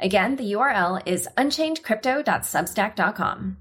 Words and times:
Again, 0.00 0.36
the 0.36 0.52
URL 0.52 1.02
is 1.06 1.28
unchainedcrypto.substack.com. 1.36 3.56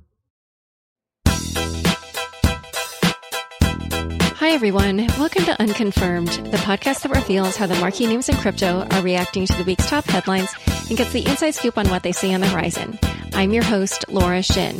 Hi, 4.39 4.51
everyone. 4.51 5.07
Welcome 5.17 5.45
to 5.45 5.59
Unconfirmed, 5.59 6.27
the 6.27 6.57
podcast 6.57 7.01
that 7.01 7.15
reveals 7.15 7.55
how 7.55 7.65
the 7.65 7.73
marquee 7.75 8.05
names 8.05 8.29
in 8.29 8.35
crypto 8.35 8.87
are 8.91 9.01
reacting 9.01 9.47
to 9.47 9.53
the 9.53 9.63
week's 9.63 9.89
top 9.89 10.05
headlines 10.05 10.53
and 10.89 10.97
gets 10.97 11.11
the 11.11 11.25
inside 11.25 11.55
scoop 11.55 11.75
on 11.75 11.89
what 11.89 12.03
they 12.03 12.11
see 12.11 12.35
on 12.35 12.41
the 12.41 12.47
horizon. 12.47 12.99
I'm 13.33 13.51
your 13.51 13.63
host, 13.63 14.05
Laura 14.07 14.43
Shin. 14.43 14.77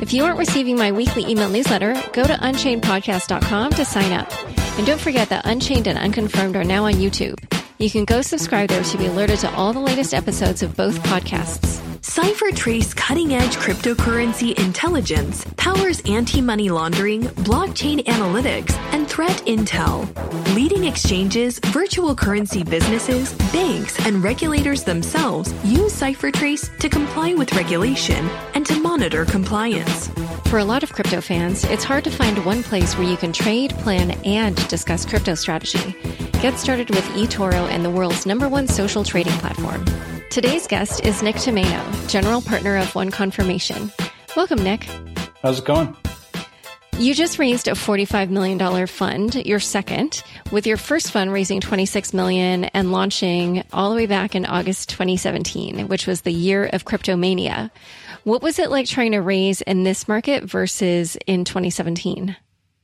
If 0.00 0.14
you 0.14 0.24
aren't 0.24 0.38
receiving 0.38 0.76
my 0.76 0.92
weekly 0.92 1.26
email 1.26 1.50
newsletter, 1.50 1.92
go 2.12 2.24
to 2.24 2.32
unchainedpodcast.com 2.32 3.72
to 3.72 3.84
sign 3.84 4.12
up. 4.12 4.32
And 4.78 4.86
don't 4.86 5.00
forget 5.00 5.28
that 5.28 5.44
Unchained 5.44 5.86
and 5.86 5.98
Unconfirmed 5.98 6.56
are 6.56 6.64
now 6.64 6.86
on 6.86 6.94
YouTube. 6.94 7.47
You 7.78 7.88
can 7.88 8.04
go 8.04 8.22
subscribe 8.22 8.70
there 8.70 8.82
to 8.82 8.98
be 8.98 9.06
alerted 9.06 9.38
to 9.40 9.54
all 9.54 9.72
the 9.72 9.78
latest 9.78 10.12
episodes 10.12 10.64
of 10.64 10.76
both 10.76 10.98
podcasts. 11.04 11.78
CipherTrace 12.00 12.96
cutting 12.96 13.34
edge 13.34 13.54
cryptocurrency 13.56 14.58
intelligence 14.58 15.46
powers 15.56 16.00
anti 16.00 16.40
money 16.40 16.70
laundering, 16.70 17.22
blockchain 17.46 18.04
analytics, 18.06 18.72
and 18.92 19.08
threat 19.08 19.36
intel. 19.46 20.08
Leading 20.56 20.84
exchanges, 20.84 21.60
virtual 21.66 22.16
currency 22.16 22.64
businesses, 22.64 23.32
banks, 23.52 24.04
and 24.04 24.24
regulators 24.24 24.82
themselves 24.82 25.52
use 25.62 25.92
CipherTrace 25.92 26.76
to 26.80 26.88
comply 26.88 27.34
with 27.34 27.52
regulation 27.54 28.28
and 28.54 28.66
to 28.66 28.80
monitor 28.80 29.24
compliance. 29.24 30.08
For 30.48 30.58
a 30.58 30.64
lot 30.64 30.82
of 30.82 30.92
crypto 30.92 31.20
fans, 31.20 31.62
it's 31.66 31.84
hard 31.84 32.02
to 32.04 32.10
find 32.10 32.44
one 32.44 32.64
place 32.64 32.96
where 32.98 33.08
you 33.08 33.16
can 33.16 33.32
trade, 33.32 33.70
plan, 33.70 34.10
and 34.24 34.56
discuss 34.66 35.06
crypto 35.06 35.36
strategy. 35.36 35.94
Get 36.40 36.56
started 36.56 36.88
with 36.90 37.04
eToro 37.16 37.68
and 37.68 37.84
the 37.84 37.90
world's 37.90 38.24
number 38.24 38.48
one 38.48 38.68
social 38.68 39.02
trading 39.02 39.32
platform. 39.38 39.84
Today's 40.30 40.68
guest 40.68 41.04
is 41.04 41.20
Nick 41.20 41.34
Tomaino, 41.34 42.08
General 42.08 42.40
Partner 42.40 42.76
of 42.76 42.94
One 42.94 43.10
Confirmation. 43.10 43.90
Welcome, 44.36 44.62
Nick. 44.62 44.84
How's 45.42 45.58
it 45.58 45.64
going? 45.64 45.96
You 46.96 47.12
just 47.12 47.40
raised 47.40 47.66
a 47.66 47.72
$45 47.72 48.30
million 48.30 48.86
fund, 48.86 49.34
your 49.34 49.58
second, 49.58 50.22
with 50.52 50.64
your 50.64 50.76
first 50.76 51.10
fund 51.10 51.32
raising 51.32 51.60
26 51.60 52.14
million 52.14 52.66
and 52.66 52.92
launching 52.92 53.64
all 53.72 53.90
the 53.90 53.96
way 53.96 54.06
back 54.06 54.36
in 54.36 54.46
August 54.46 54.90
2017, 54.90 55.88
which 55.88 56.06
was 56.06 56.20
the 56.20 56.32
year 56.32 56.66
of 56.72 56.84
cryptomania. 56.84 57.68
What 58.22 58.42
was 58.42 58.60
it 58.60 58.70
like 58.70 58.86
trying 58.86 59.10
to 59.10 59.20
raise 59.20 59.60
in 59.62 59.82
this 59.82 60.06
market 60.06 60.44
versus 60.44 61.16
in 61.26 61.44
2017? 61.44 62.36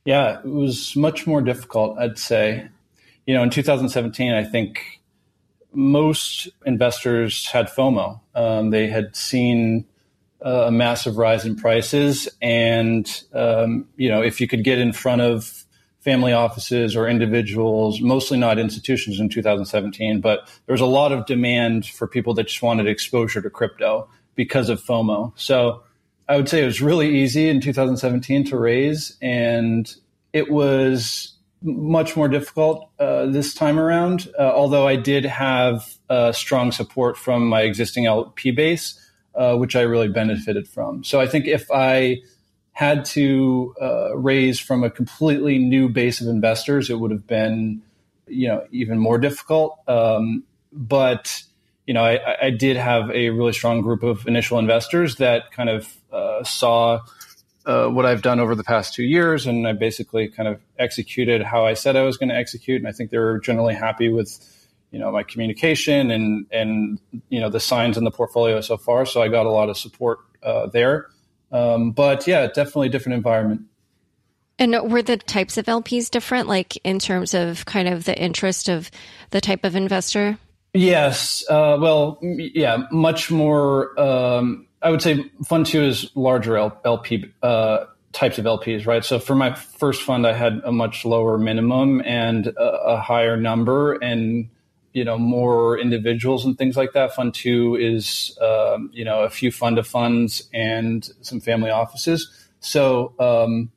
Yeah, 0.05 0.41
it 0.41 0.44
was 0.44 0.97
much 0.97 1.25
more 1.25 1.41
difficult, 1.41 1.98
I'd 1.98 2.19
say. 2.19 2.69
You 3.27 3.34
know, 3.34 3.42
in 3.42 3.50
2017, 3.50 4.33
I 4.33 4.44
think 4.44 5.00
most 5.72 6.48
investors 6.64 7.47
had 7.47 7.69
FOMO. 7.69 8.20
Um, 8.34 8.70
they 8.70 8.86
had 8.86 9.16
seen 9.16 9.86
uh, 10.44 10.66
a 10.66 10.70
massive 10.70 11.16
rise 11.16 11.44
in 11.44 11.56
prices, 11.56 12.28
and 12.42 13.22
um, 13.33 13.89
you 13.97 14.08
know, 14.08 14.22
if 14.22 14.41
you 14.41 14.47
could 14.47 14.62
get 14.62 14.78
in 14.78 14.92
front 14.92 15.22
of 15.22 15.64
family 16.00 16.34
offices 16.34 16.94
or 16.94 17.09
individuals, 17.09 18.00
mostly 18.03 18.37
not 18.37 18.59
institutions 18.59 19.19
in 19.19 19.31
2017, 19.31 20.20
but 20.20 20.47
there 20.66 20.75
was 20.75 20.82
a 20.82 20.87
lot 20.87 21.12
of 21.12 21.25
demand 21.25 21.87
for 21.87 22.06
people 22.06 22.34
that 22.34 22.44
just 22.44 22.62
wanted 22.62 22.87
exposure 22.87 23.41
to 23.41 23.49
crypto 23.49 24.06
because 24.34 24.69
of 24.69 24.82
FOMO. 24.82 25.32
So 25.34 25.82
I 26.28 26.37
would 26.37 26.49
say 26.49 26.62
it 26.62 26.66
was 26.66 26.82
really 26.82 27.19
easy 27.19 27.49
in 27.49 27.60
2017 27.60 28.44
to 28.47 28.59
raise, 28.59 29.16
and 29.22 29.93
it 30.34 30.50
was 30.50 31.34
much 31.64 32.14
more 32.14 32.28
difficult 32.28 32.91
uh, 32.98 33.26
this 33.26 33.54
time 33.54 33.78
around. 33.78 34.28
Uh, 34.38 34.42
although 34.42 34.86
I 34.86 34.97
did 34.97 35.25
have 35.25 35.97
uh, 36.10 36.30
strong 36.32 36.70
support 36.70 37.16
from 37.16 37.47
my 37.47 37.62
existing 37.62 38.06
LP 38.06 38.50
base, 38.50 39.00
uh, 39.34 39.56
which 39.56 39.75
I 39.75 39.80
really 39.80 40.08
benefited 40.08 40.69
from. 40.69 41.02
So 41.02 41.20
I 41.20 41.26
think 41.26 41.47
if 41.47 41.70
I 41.72 42.20
had 42.72 43.04
to 43.06 43.75
uh, 43.80 44.16
raise 44.16 44.60
from 44.60 44.84
a 44.84 44.91
completely 44.91 45.58
new 45.58 45.88
base 45.88 46.20
of 46.20 46.28
investors, 46.28 46.91
it 46.91 47.00
would 47.00 47.10
have 47.10 47.26
been, 47.26 47.82
you 48.26 48.48
know, 48.48 48.66
even 48.70 48.98
more 48.98 49.19
difficult. 49.19 49.78
Um, 49.88 50.44
but 50.72 51.42
you 51.86 51.94
know, 51.94 52.02
I, 52.02 52.46
I, 52.46 52.50
did 52.50 52.76
have 52.76 53.10
a 53.10 53.28
really 53.28 53.52
strong 53.52 53.82
group 53.82 54.02
of 54.02 54.26
initial 54.26 54.58
investors 54.58 55.16
that 55.16 55.52
kind 55.52 55.69
of 55.69 55.94
uh, 56.10 56.42
saw 56.42 57.00
uh, 57.66 57.88
what 57.88 58.06
I've 58.06 58.22
done 58.22 58.41
over 58.41 58.54
the 58.54 58.64
past 58.64 58.94
two 58.94 59.04
years, 59.04 59.47
and 59.47 59.66
I 59.66 59.72
basically 59.72 60.28
kind 60.28 60.48
of 60.48 60.60
executed 60.78 61.42
how 61.42 61.64
I 61.64 61.75
said 61.75 61.97
I 61.97 62.02
was 62.02 62.16
going 62.16 62.28
to 62.28 62.34
execute, 62.34 62.80
and 62.80 62.88
I 62.88 62.92
think 62.92 63.10
they 63.10 63.19
were 63.19 63.38
generally 63.38 63.75
happy 63.75 64.08
with, 64.08 64.38
you 64.91 64.98
know, 64.98 65.10
my 65.10 65.22
communication 65.22 66.10
and 66.10 66.47
and 66.52 67.00
you 67.28 67.41
know 67.41 67.48
the 67.48 67.60
signs 67.60 67.97
in 67.97 68.04
the 68.04 68.10
portfolio 68.10 68.60
so 68.60 68.76
far. 68.76 69.06
So 69.06 69.22
I 69.22 69.28
got 69.28 69.47
a 69.47 69.50
lot 69.50 69.70
of 69.70 69.78
support 69.78 70.19
uh, 70.42 70.66
there, 70.66 71.08
um, 71.52 71.92
but 71.92 72.26
yeah, 72.26 72.47
definitely 72.47 72.91
different 72.91 73.16
environment. 73.16 73.62
And 74.58 74.91
were 74.91 75.02
the 75.02 75.16
types 75.16 75.58
of 75.58 75.66
LPs 75.66 76.10
different, 76.10 76.48
like 76.48 76.76
in 76.84 76.98
terms 76.98 77.34
of 77.34 77.64
kind 77.64 77.88
of 77.88 78.04
the 78.04 78.16
interest 78.16 78.69
of 78.69 78.91
the 79.31 79.41
type 79.41 79.64
of 79.64 79.75
investor? 79.75 80.38
Yes. 80.75 81.44
Uh, 81.48 81.76
well, 81.81 82.19
yeah, 82.22 82.84
much 82.91 83.31
more. 83.31 83.98
Um, 83.98 84.66
I 84.84 84.91
would 84.91 85.00
say 85.00 85.25
fund 85.47 85.65
two 85.65 85.83
is 85.83 86.11
larger 86.15 86.59
LP 86.59 87.33
uh, 87.43 87.87
types 88.12 88.39
of 88.39 88.45
LPs, 88.45 88.87
right? 88.87 89.03
So 89.03 89.19
for 89.19 89.34
my 89.34 89.55
first 89.55 90.03
fund, 90.03 90.27
I 90.27 90.34
had 90.34 90.61
a 90.62 90.71
much 90.71 91.06
lower 91.06 91.39
minimum 91.39 92.03
and 92.05 92.49
a, 92.49 92.61
a 92.61 93.00
higher 93.00 93.39
number, 93.39 93.94
and 93.94 94.50
you 94.93 95.03
know 95.03 95.17
more 95.17 95.78
individuals 95.78 96.44
and 96.44 96.59
things 96.59 96.77
like 96.77 96.93
that. 96.93 97.15
Fund 97.15 97.33
two 97.33 97.77
is 97.77 98.39
um, 98.43 98.91
you 98.93 99.06
know 99.06 99.23
a 99.23 99.31
few 99.31 99.50
fund 99.50 99.78
of 99.78 99.87
funds 99.87 100.49
and 100.53 101.09
some 101.23 101.41
family 101.41 101.71
offices. 101.71 102.31
So 102.61 103.15
um, 103.19 103.73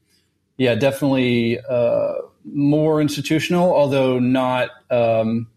yeah, 0.58 0.76
definitely 0.76 1.58
uh, 1.62 2.16
more 2.44 3.00
institutional, 3.00 3.74
although 3.74 4.20
not. 4.20 4.72
Um, 4.92 5.48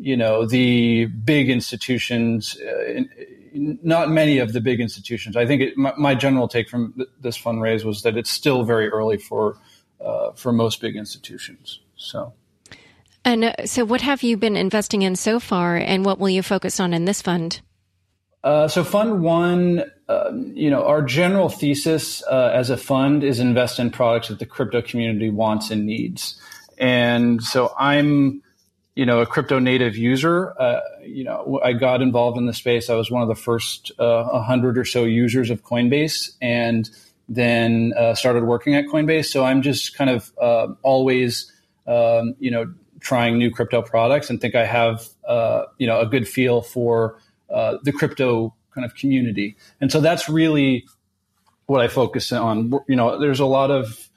you 0.00 0.16
know 0.16 0.44
the 0.44 1.04
big 1.04 1.48
institutions 1.48 2.60
uh, 2.60 3.02
not 3.54 4.10
many 4.10 4.38
of 4.38 4.52
the 4.52 4.60
big 4.60 4.80
institutions. 4.80 5.36
I 5.36 5.46
think 5.46 5.62
it, 5.62 5.76
my, 5.76 5.92
my, 5.96 6.14
general 6.14 6.48
take 6.48 6.68
from 6.68 6.92
th- 6.94 7.08
this 7.20 7.38
fundraise 7.38 7.84
was 7.84 8.02
that 8.02 8.16
it's 8.16 8.30
still 8.30 8.64
very 8.64 8.88
early 8.88 9.16
for 9.16 9.56
uh, 10.04 10.32
for 10.32 10.52
most 10.52 10.80
big 10.80 10.96
institutions. 10.96 11.80
So. 11.96 12.32
And 13.24 13.44
uh, 13.44 13.54
so, 13.64 13.84
what 13.84 14.02
have 14.02 14.22
you 14.22 14.36
been 14.36 14.56
investing 14.56 15.02
in 15.02 15.16
so 15.16 15.40
far, 15.40 15.76
and 15.76 16.04
what 16.04 16.18
will 16.18 16.28
you 16.28 16.42
focus 16.42 16.78
on 16.78 16.92
in 16.92 17.06
this 17.06 17.22
fund? 17.22 17.60
Uh, 18.42 18.68
so, 18.68 18.84
Fund 18.84 19.22
One, 19.22 19.84
uh, 20.08 20.30
you 20.52 20.68
know, 20.68 20.84
our 20.84 21.00
general 21.00 21.48
thesis 21.48 22.22
uh, 22.24 22.50
as 22.52 22.68
a 22.68 22.76
fund 22.76 23.24
is 23.24 23.40
invest 23.40 23.78
in 23.78 23.90
products 23.90 24.28
that 24.28 24.38
the 24.38 24.46
crypto 24.46 24.82
community 24.82 25.30
wants 25.30 25.70
and 25.70 25.86
needs. 25.86 26.38
And 26.76 27.42
so, 27.42 27.72
I'm 27.78 28.42
you 28.94 29.04
know, 29.04 29.20
a 29.20 29.26
crypto 29.26 29.58
native 29.58 29.96
user. 29.96 30.54
Uh, 30.60 30.80
you 31.02 31.24
know, 31.24 31.60
I 31.62 31.72
got 31.72 32.00
involved 32.00 32.38
in 32.38 32.46
the 32.46 32.52
space. 32.52 32.88
I 32.88 32.94
was 32.94 33.10
one 33.10 33.22
of 33.22 33.28
the 33.28 33.34
first 33.34 33.90
uh, 33.98 34.42
hundred 34.42 34.78
or 34.78 34.84
so 34.84 35.04
users 35.04 35.50
of 35.50 35.64
Coinbase, 35.64 36.30
and 36.40 36.88
then 37.28 37.92
uh, 37.98 38.14
started 38.14 38.44
working 38.44 38.74
at 38.76 38.86
Coinbase. 38.86 39.26
So 39.26 39.44
I'm 39.44 39.62
just 39.62 39.96
kind 39.96 40.10
of 40.10 40.32
uh, 40.40 40.68
always, 40.82 41.52
um, 41.86 42.36
you 42.38 42.50
know, 42.50 42.72
trying 43.00 43.36
new 43.36 43.50
crypto 43.50 43.82
products, 43.82 44.30
and 44.30 44.40
think 44.40 44.54
I 44.54 44.64
have, 44.64 45.08
uh, 45.26 45.64
you 45.78 45.86
know, 45.86 46.00
a 46.00 46.06
good 46.06 46.28
feel 46.28 46.62
for 46.62 47.18
uh, 47.50 47.78
the 47.82 47.92
crypto 47.92 48.54
kind 48.74 48.84
of 48.84 48.94
community. 48.94 49.56
And 49.80 49.90
so 49.90 50.00
that's 50.00 50.28
really 50.28 50.86
what 51.66 51.80
I 51.80 51.88
focus 51.88 52.30
on. 52.32 52.72
You 52.88 52.96
know, 52.96 53.18
there's 53.18 53.40
a 53.40 53.46
lot 53.46 53.70
of 53.70 54.08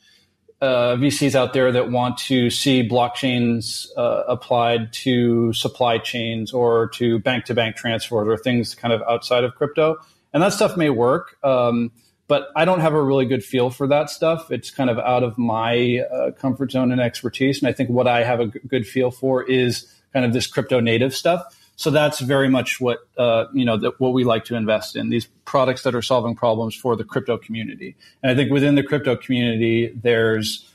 uh, 0.60 0.96
VCs 0.96 1.36
out 1.36 1.54
there 1.54 1.72
that 1.72 1.92
want 1.92 2.18
to 2.18 2.50
see 2.50 2.88
blockchains 2.88 3.88
uh, 3.96 4.24
applied 4.28 4.92
to 4.92 5.54
supply 5.54 5.98
chains 6.00 6.52
or 6.52 6.88
to 6.90 7.20
bank 7.20 7.46
to 7.46 7.54
bank 7.54 7.76
transfers 7.76 8.28
or 8.28 8.38
things 8.38 8.74
kind 8.74 8.94
of 8.94 9.02
outside 9.04 9.44
of 9.44 9.54
crypto. 9.56 9.98
And 10.34 10.42
that 10.42 10.54
stuff 10.54 10.76
may 10.76 10.90
work, 10.90 11.38
um, 11.44 11.92
but 12.28 12.50
I 12.56 12.66
don't 12.66 12.80
have 12.80 12.94
a 12.94 13.02
really 13.02 13.26
good 13.26 13.44
feel 13.44 13.70
for 13.70 13.88
that 13.88 14.10
stuff. 14.10 14.52
It's 14.52 14.72
kind 14.72 14.90
of 14.90 14.98
out 14.98 15.24
of 15.24 15.38
my 15.38 16.00
uh, 16.12 16.32
comfort 16.32 16.72
zone 16.72 16.92
and 16.92 17.00
expertise. 17.00 17.60
And 17.60 17.70
I 17.70 17.74
think 17.74 17.90
what 17.90 18.08
I 18.08 18.24
have 18.24 18.40
a 18.40 18.48
good 18.48 18.86
feel 18.88 19.12
for 19.12 19.44
is 19.44 19.92
kind 20.12 20.26
of 20.26 20.34
this 20.34 20.48
crypto 20.48 20.80
native 20.80 21.16
stuff. 21.16 21.44
So 21.78 21.92
that's 21.92 22.20
very 22.20 22.50
much 22.50 22.82
what 22.82 23.08
uh, 23.18 23.46
you 23.54 23.64
know 23.64 23.78
what 24.00 24.12
we 24.12 24.24
like 24.24 24.46
to 24.46 24.56
invest 24.56 24.96
in 24.96 25.10
these 25.10 25.28
products 25.46 25.84
that 25.84 25.94
are 25.94 26.02
solving 26.02 26.36
problems 26.36 26.76
for 26.76 26.96
the 26.96 27.04
crypto 27.04 27.38
community. 27.38 27.96
And 28.24 28.32
I 28.32 28.36
think 28.36 28.52
within 28.52 28.74
the 28.74 28.84
crypto 28.84 29.16
community, 29.16 29.94
there's 29.96 30.68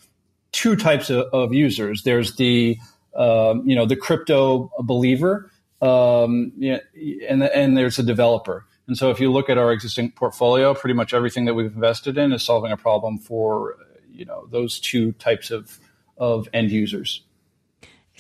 two 0.53 0.77
types 0.77 1.11
of, 1.11 1.27
of 1.33 1.53
users. 1.53 2.05
There's 2.05 2.37
the 2.37 2.79
um, 3.17 3.69
you 3.69 3.75
know 3.75 3.85
the 3.85 3.97
crypto 3.97 4.71
believer, 4.79 5.51
um, 5.83 6.53
and 6.61 7.43
and 7.43 7.77
there's 7.77 7.99
a 7.99 8.05
developer. 8.05 8.65
And 8.87 8.97
so 8.97 9.11
if 9.11 9.19
you 9.19 9.33
look 9.33 9.51
at 9.51 9.59
our 9.59 9.73
existing 9.73 10.13
portfolio, 10.13 10.73
pretty 10.73 10.95
much 10.95 11.13
everything 11.13 11.47
that 11.47 11.55
we've 11.55 11.75
invested 11.75 12.17
in 12.17 12.33
is 12.33 12.45
solving 12.45 12.71
a 12.71 12.77
problem 12.77 13.19
for 13.19 13.77
you 14.09 14.25
know 14.25 14.47
those 14.53 14.79
two 14.79 15.11
types 15.13 15.51
of 15.51 15.81
of 16.17 16.49
end 16.53 16.71
users. 16.71 17.23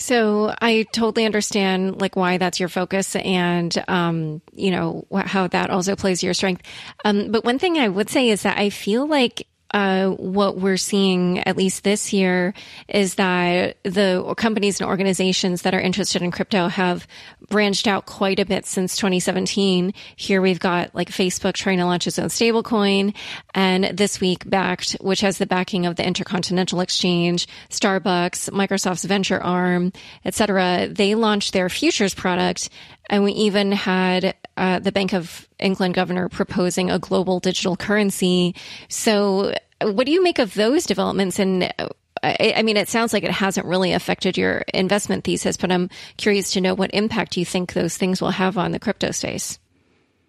So 0.02 0.52
I 0.60 0.82
totally 0.90 1.24
understand 1.26 2.00
like 2.00 2.16
why 2.16 2.36
that's 2.36 2.58
your 2.58 2.68
focus 2.68 3.14
and 3.14 3.72
um, 3.86 4.42
you 4.52 4.72
know 4.72 5.06
how 5.12 5.46
that 5.46 5.70
also 5.70 5.94
plays 5.94 6.24
your 6.24 6.34
strength. 6.34 6.62
Um, 7.04 7.30
but 7.30 7.44
one 7.44 7.60
thing 7.60 7.78
I 7.78 7.86
would 7.88 8.10
say 8.10 8.28
is 8.28 8.42
that 8.42 8.58
I 8.58 8.70
feel 8.70 9.06
like 9.06 9.46
uh, 9.72 10.10
what 10.10 10.58
we're 10.58 10.76
seeing, 10.76 11.38
at 11.40 11.56
least 11.56 11.84
this 11.84 12.12
year, 12.12 12.52
is 12.88 13.14
that 13.14 13.78
the 13.84 14.34
companies 14.36 14.80
and 14.80 14.88
organizations 14.88 15.62
that 15.62 15.74
are 15.74 15.80
interested 15.80 16.22
in 16.22 16.30
crypto 16.30 16.68
have 16.68 17.06
branched 17.48 17.86
out 17.86 18.06
quite 18.06 18.38
a 18.38 18.44
bit 18.44 18.66
since 18.66 18.96
2017. 18.96 19.94
Here 20.16 20.42
we've 20.42 20.60
got 20.60 20.94
like 20.94 21.10
Facebook 21.10 21.54
trying 21.54 21.78
to 21.78 21.86
launch 21.86 22.06
its 22.06 22.18
own 22.18 22.28
stablecoin, 22.28 23.14
and 23.54 23.84
this 23.96 24.20
week 24.20 24.44
Bakkt, 24.44 25.02
which 25.02 25.20
has 25.20 25.38
the 25.38 25.46
backing 25.46 25.86
of 25.86 25.96
the 25.96 26.06
Intercontinental 26.06 26.80
Exchange, 26.80 27.46
Starbucks, 27.70 28.50
Microsoft's 28.50 29.04
venture 29.04 29.42
arm, 29.42 29.92
etc. 30.24 30.88
They 30.90 31.14
launched 31.14 31.52
their 31.52 31.68
futures 31.68 32.14
product, 32.14 32.68
and 33.08 33.24
we 33.24 33.32
even 33.32 33.72
had 33.72 34.34
uh, 34.56 34.78
the 34.78 34.92
Bank 34.92 35.12
of 35.12 35.48
England 35.58 35.94
governor 35.94 36.28
proposing 36.28 36.90
a 36.90 36.98
global 36.98 37.40
digital 37.40 37.76
currency. 37.76 38.54
So, 38.88 39.54
what 39.80 40.06
do 40.06 40.12
you 40.12 40.22
make 40.22 40.38
of 40.38 40.54
those 40.54 40.84
developments? 40.84 41.38
And 41.38 41.72
uh, 41.78 41.88
I, 42.22 42.54
I 42.56 42.62
mean, 42.62 42.76
it 42.76 42.88
sounds 42.88 43.12
like 43.12 43.24
it 43.24 43.30
hasn't 43.30 43.66
really 43.66 43.92
affected 43.92 44.36
your 44.36 44.64
investment 44.72 45.24
thesis, 45.24 45.56
but 45.56 45.72
I'm 45.72 45.90
curious 46.16 46.52
to 46.52 46.60
know 46.60 46.74
what 46.74 46.90
impact 46.94 47.36
you 47.36 47.44
think 47.44 47.72
those 47.72 47.96
things 47.96 48.20
will 48.20 48.30
have 48.30 48.56
on 48.58 48.72
the 48.72 48.78
crypto 48.78 49.10
space. 49.10 49.58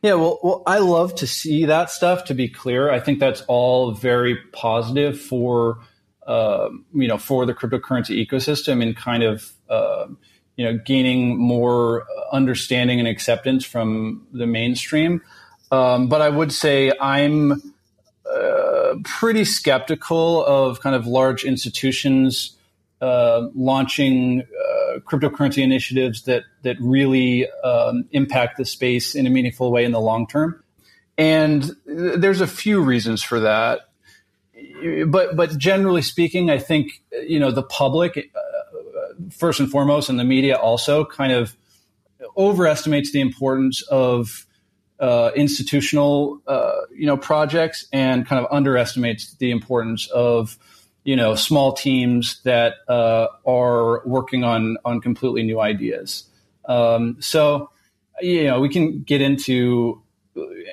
Yeah, 0.02 0.16
well, 0.16 0.40
well, 0.44 0.64
I 0.68 0.80
love 0.80 1.16
to 1.16 1.28
see 1.28 1.66
that 1.66 1.90
stuff. 1.90 2.25
To 2.25 2.34
be 2.34 2.50
clear, 2.50 2.92
I 2.92 3.00
think 3.00 3.20
that's 3.20 3.42
all 3.48 3.92
very 3.92 4.38
positive 4.52 5.20
for 5.20 5.80
uh, 6.28 6.70
you 6.94 7.08
know 7.08 7.18
for 7.18 7.46
the 7.46 7.54
cryptocurrency 7.54 8.25
ecosystem 8.25 8.84
and 8.84 8.98
kind 8.98 9.24
of 9.24 9.50
uh, 9.70 10.08
you 10.55 10.65
know 10.65 10.77
gaining 10.77 11.38
more 11.38 12.05
understanding 12.31 13.00
and 13.00 13.07
acceptance 13.07 13.65
from 13.65 14.27
the 14.31 14.47
mainstream. 14.47 15.21
Um, 15.71 16.07
but 16.07 16.21
I 16.21 16.29
would 16.29 16.51
say 16.51 16.91
I'm 17.01 17.73
uh, 18.31 18.95
pretty 19.03 19.45
skeptical 19.45 20.45
of 20.45 20.81
kind 20.81 20.95
of 20.95 21.07
large 21.07 21.44
institutions 21.44 22.55
uh, 23.01 23.50
launching 23.53 24.41
uh, 24.41 25.00
cryptocurrency 25.00 25.61
initiatives 25.61 26.23
that 26.23 26.44
that 26.61 26.77
really 26.79 27.50
um, 27.63 28.05
impact 28.11 28.57
the 28.57 28.65
space 28.65 29.13
in 29.13 29.27
a 29.27 29.29
meaningful 29.29 29.71
way 29.71 29.83
in 29.83 29.91
the 29.91 30.00
long 30.00 30.25
term. 30.25 30.63
And 31.17 31.75
there's 31.85 32.39
a 32.39 32.47
few 32.47 32.81
reasons 32.81 33.21
for 33.21 33.41
that. 33.41 33.89
But 35.07 35.35
but 35.35 35.57
generally 35.57 36.01
speaking, 36.01 36.50
I 36.50 36.59
think 36.59 37.03
you 37.27 37.39
know 37.39 37.51
the 37.51 37.63
public 37.63 38.17
uh, 38.17 38.39
first 39.31 39.60
and 39.60 39.70
foremost, 39.70 40.10
and 40.10 40.20
the 40.20 40.24
media 40.24 40.56
also 40.56 41.06
kind 41.06 41.31
of 41.31 41.56
overestimates 42.38 43.12
the 43.12 43.22
importance 43.22 43.81
of 43.84 44.46
uh, 45.00 45.31
institutional, 45.36 46.42
uh, 46.48 46.81
you 46.96 47.06
know, 47.06 47.18
projects 47.18 47.88
and 47.92 48.25
kind 48.25 48.44
of 48.44 48.52
underestimates 48.52 49.36
the 49.36 49.52
importance 49.52 50.08
of, 50.08 50.58
you 51.04 51.16
know, 51.16 51.36
small 51.36 51.74
teams 51.74 52.42
that 52.44 52.75
uh, 52.88 53.28
are 53.46 54.06
working 54.06 54.44
on 54.44 54.78
on 54.86 55.02
completely 55.02 55.44
new 55.44 55.60
ideas. 55.60 56.24
Um, 56.66 57.18
so, 57.20 57.70
you 58.22 58.46
know, 58.46 58.62
we 58.62 58.70
can 58.70 59.02
get 59.04 59.22
into 59.22 60.02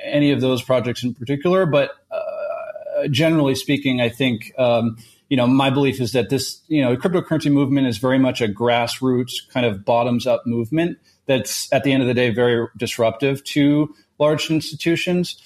any 0.04 0.30
of 0.30 0.40
those 0.40 0.62
projects 0.62 1.02
in 1.02 1.14
particular, 1.14 1.66
but 1.66 1.90
uh, 2.10 3.08
generally 3.10 3.54
speaking, 3.54 4.00
I 4.00 4.08
think. 4.08 4.52
Um, 4.58 4.96
you 5.30 5.36
know, 5.36 5.46
my 5.46 5.70
belief 5.70 6.00
is 6.00 6.12
that 6.12 6.28
this, 6.28 6.60
you 6.66 6.82
know, 6.82 6.90
the 6.90 7.00
cryptocurrency 7.00 7.50
movement 7.50 7.86
is 7.86 7.98
very 7.98 8.18
much 8.18 8.42
a 8.42 8.48
grassroots 8.48 9.48
kind 9.48 9.64
of 9.64 9.84
bottoms 9.84 10.26
up 10.26 10.44
movement 10.44 10.98
that's 11.26 11.72
at 11.72 11.84
the 11.84 11.92
end 11.92 12.02
of 12.02 12.08
the 12.08 12.14
day 12.14 12.30
very 12.30 12.66
disruptive 12.76 13.42
to 13.44 13.94
large 14.18 14.50
institutions. 14.50 15.40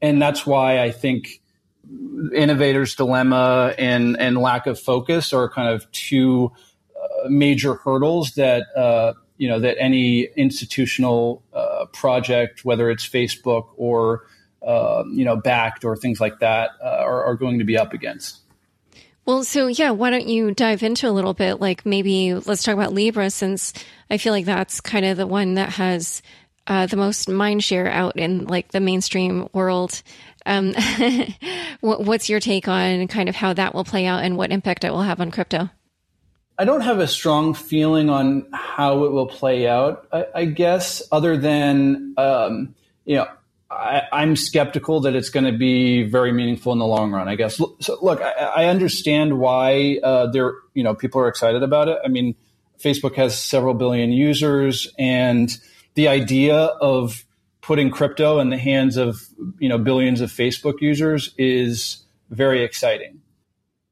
And 0.00 0.22
that's 0.22 0.46
why 0.46 0.80
I 0.80 0.92
think 0.92 1.42
innovators 2.32 2.94
dilemma 2.94 3.74
and, 3.76 4.16
and 4.20 4.38
lack 4.38 4.68
of 4.68 4.78
focus 4.78 5.32
are 5.32 5.50
kind 5.50 5.68
of 5.68 5.90
two 5.90 6.52
uh, 6.94 7.28
major 7.28 7.74
hurdles 7.74 8.34
that, 8.36 8.66
uh, 8.76 9.14
you 9.36 9.48
know, 9.48 9.58
that 9.58 9.76
any 9.80 10.28
institutional 10.36 11.42
uh, 11.52 11.86
project, 11.92 12.64
whether 12.64 12.88
it's 12.88 13.08
Facebook 13.08 13.66
or, 13.76 14.26
uh, 14.64 15.02
you 15.10 15.24
know, 15.24 15.36
Bakkt 15.36 15.84
or 15.84 15.96
things 15.96 16.20
like 16.20 16.38
that, 16.38 16.70
uh, 16.80 16.98
are, 17.00 17.24
are 17.24 17.34
going 17.34 17.58
to 17.58 17.64
be 17.64 17.76
up 17.76 17.92
against. 17.92 18.42
Well, 19.28 19.44
so 19.44 19.66
yeah, 19.66 19.90
why 19.90 20.08
don't 20.08 20.26
you 20.26 20.54
dive 20.54 20.82
into 20.82 21.06
a 21.06 21.12
little 21.12 21.34
bit? 21.34 21.60
Like 21.60 21.84
maybe 21.84 22.32
let's 22.32 22.62
talk 22.62 22.72
about 22.72 22.94
Libra, 22.94 23.28
since 23.28 23.74
I 24.08 24.16
feel 24.16 24.32
like 24.32 24.46
that's 24.46 24.80
kind 24.80 25.04
of 25.04 25.18
the 25.18 25.26
one 25.26 25.52
that 25.56 25.68
has 25.68 26.22
uh, 26.66 26.86
the 26.86 26.96
most 26.96 27.28
mind 27.28 27.62
share 27.62 27.90
out 27.90 28.16
in 28.16 28.46
like 28.46 28.72
the 28.72 28.80
mainstream 28.80 29.46
world. 29.52 30.02
Um, 30.46 30.72
what's 31.80 32.30
your 32.30 32.40
take 32.40 32.68
on 32.68 33.06
kind 33.08 33.28
of 33.28 33.36
how 33.36 33.52
that 33.52 33.74
will 33.74 33.84
play 33.84 34.06
out 34.06 34.24
and 34.24 34.38
what 34.38 34.50
impact 34.50 34.84
it 34.84 34.92
will 34.92 35.02
have 35.02 35.20
on 35.20 35.30
crypto? 35.30 35.68
I 36.58 36.64
don't 36.64 36.80
have 36.80 36.98
a 36.98 37.06
strong 37.06 37.52
feeling 37.52 38.08
on 38.08 38.46
how 38.54 39.04
it 39.04 39.12
will 39.12 39.26
play 39.26 39.68
out. 39.68 40.08
I, 40.10 40.26
I 40.34 40.44
guess, 40.46 41.02
other 41.12 41.36
than 41.36 42.14
um, 42.16 42.74
you 43.04 43.16
know, 43.16 43.28
I, 43.70 44.22
am 44.22 44.34
skeptical 44.34 45.00
that 45.00 45.14
it's 45.14 45.28
going 45.28 45.44
to 45.44 45.56
be 45.56 46.02
very 46.04 46.32
meaningful 46.32 46.72
in 46.72 46.78
the 46.78 46.86
long 46.86 47.12
run. 47.12 47.28
I 47.28 47.34
guess. 47.34 47.60
So, 47.80 47.98
look, 48.00 48.20
I, 48.22 48.32
I 48.32 48.64
understand 48.66 49.38
why 49.38 49.98
uh, 50.02 50.30
there, 50.30 50.54
you 50.74 50.82
know, 50.82 50.94
people 50.94 51.20
are 51.20 51.28
excited 51.28 51.62
about 51.62 51.88
it. 51.88 51.98
I 52.04 52.08
mean, 52.08 52.34
Facebook 52.82 53.14
has 53.16 53.38
several 53.38 53.74
billion 53.74 54.10
users, 54.10 54.92
and 54.98 55.54
the 55.94 56.08
idea 56.08 56.54
of 56.56 57.24
putting 57.60 57.90
crypto 57.90 58.38
in 58.38 58.48
the 58.48 58.56
hands 58.56 58.96
of 58.96 59.20
you 59.58 59.68
know 59.68 59.78
billions 59.78 60.22
of 60.22 60.30
Facebook 60.30 60.80
users 60.80 61.34
is 61.36 62.04
very 62.30 62.62
exciting. 62.62 63.20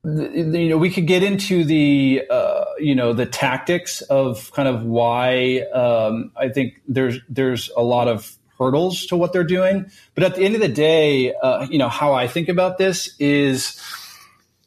The, 0.02 0.61
you 0.61 0.68
know, 0.71 0.78
we 0.78 0.90
could 0.90 1.06
get 1.06 1.23
into 1.23 1.64
the 1.64 2.23
uh, 2.30 2.64
you 2.78 2.95
know 2.95 3.12
the 3.12 3.26
tactics 3.26 4.00
of 4.02 4.50
kind 4.52 4.68
of 4.68 4.85
why 4.85 5.66
um, 5.75 6.33
I 6.35 6.49
think 6.49 6.80
there's 6.88 7.18
there's 7.28 7.71
a 7.76 7.83
lot 7.83 8.09
of 8.09 8.38
hurdles 8.59 9.07
to 9.07 9.17
what 9.17 9.33
they're 9.33 9.45
doing. 9.45 9.91
But 10.15 10.25
at 10.25 10.35
the 10.35 10.45
end 10.45 10.55
of 10.55 10.61
the 10.61 10.69
day, 10.69 11.35
uh, 11.35 11.67
you 11.71 11.79
know, 11.79 11.89
how 11.89 12.15
I 12.15 12.27
think 12.27 12.49
about 12.49 12.79
this 12.79 13.15
is, 13.19 13.81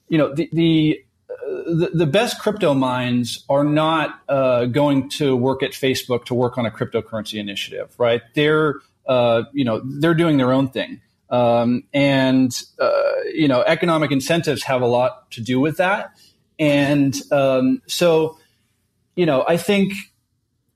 you 0.08 0.17
know, 0.17 0.34
the, 0.34 0.50
the 0.53 1.03
the, 1.50 1.91
the, 1.93 2.05
best 2.05 2.39
crypto 2.39 2.74
minds 2.74 3.43
are 3.50 3.63
not 3.63 4.22
uh, 4.29 4.65
going 4.65 5.10
to 5.10 5.36
work 5.36 5.63
at 5.63 5.72
Facebook 5.72 6.25
to 6.25 6.36
work 6.36 6.58
on 6.58 6.65
a 6.65 6.72
cryptocurrency 6.72 7.39
initiative, 7.39 7.93
right? 7.98 8.22
They're, 8.36 8.75
uh, 9.08 9.43
you 9.51 9.65
know, 9.65 9.81
they're 9.84 10.13
doing 10.13 10.38
their 10.38 10.51
own 10.51 10.69
thing. 10.69 11.01
Um, 11.29 11.84
and, 11.93 12.51
uh, 12.79 13.12
you 13.34 13.48
know, 13.48 13.62
economic 13.62 14.12
incentives 14.12 14.63
have 14.63 14.81
a 14.81 14.88
lot 14.88 15.31
to 15.31 15.41
do 15.41 15.60
with 15.60 15.77
that. 15.77 16.12
And 16.58 17.15
um, 17.31 17.81
so, 17.88 18.38
you 19.15 19.25
know, 19.25 19.46
I 19.48 19.58
think 19.58 19.93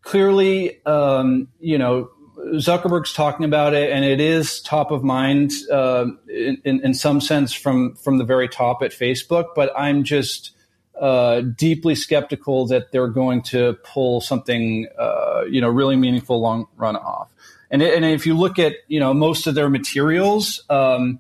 clearly, 0.02 0.84
um, 0.86 1.48
you 1.60 1.78
know, 1.78 2.12
Zuckerberg's 2.56 3.14
talking 3.14 3.46
about 3.46 3.74
it, 3.74 3.92
and 3.92 4.04
it 4.04 4.20
is 4.20 4.62
top 4.62 4.92
of 4.92 5.04
mind 5.04 5.52
uh, 5.72 6.06
in, 6.28 6.82
in, 6.82 6.94
some 6.94 7.22
sense 7.22 7.54
from 7.54 7.96
from 7.96 8.18
the 8.18 8.24
very 8.24 8.48
top 8.48 8.82
at 8.84 8.92
Facebook. 8.92 9.48
But 9.56 9.72
I'm 9.78 10.04
just 10.04 10.52
uh, 11.00 11.42
deeply 11.42 11.96
skeptical 11.96 12.68
that 12.68 12.92
they're 12.92 13.08
going 13.08 13.42
to 13.44 13.78
pull 13.84 14.22
something 14.22 14.88
uh, 15.00 15.44
you 15.50 15.62
know 15.62 15.70
really 15.70 15.96
meaningful 15.96 16.42
long 16.42 16.68
run 16.76 16.96
off. 16.96 17.30
And 17.72 17.82
it, 17.82 17.94
and 17.94 18.06
if 18.06 18.26
you 18.26 18.36
look 18.38 18.60
at 18.60 18.74
you 18.88 19.00
know 19.00 19.14
most 19.14 19.48
of 19.48 19.56
their 19.56 19.70
materials. 19.70 20.64
Um, 20.70 21.20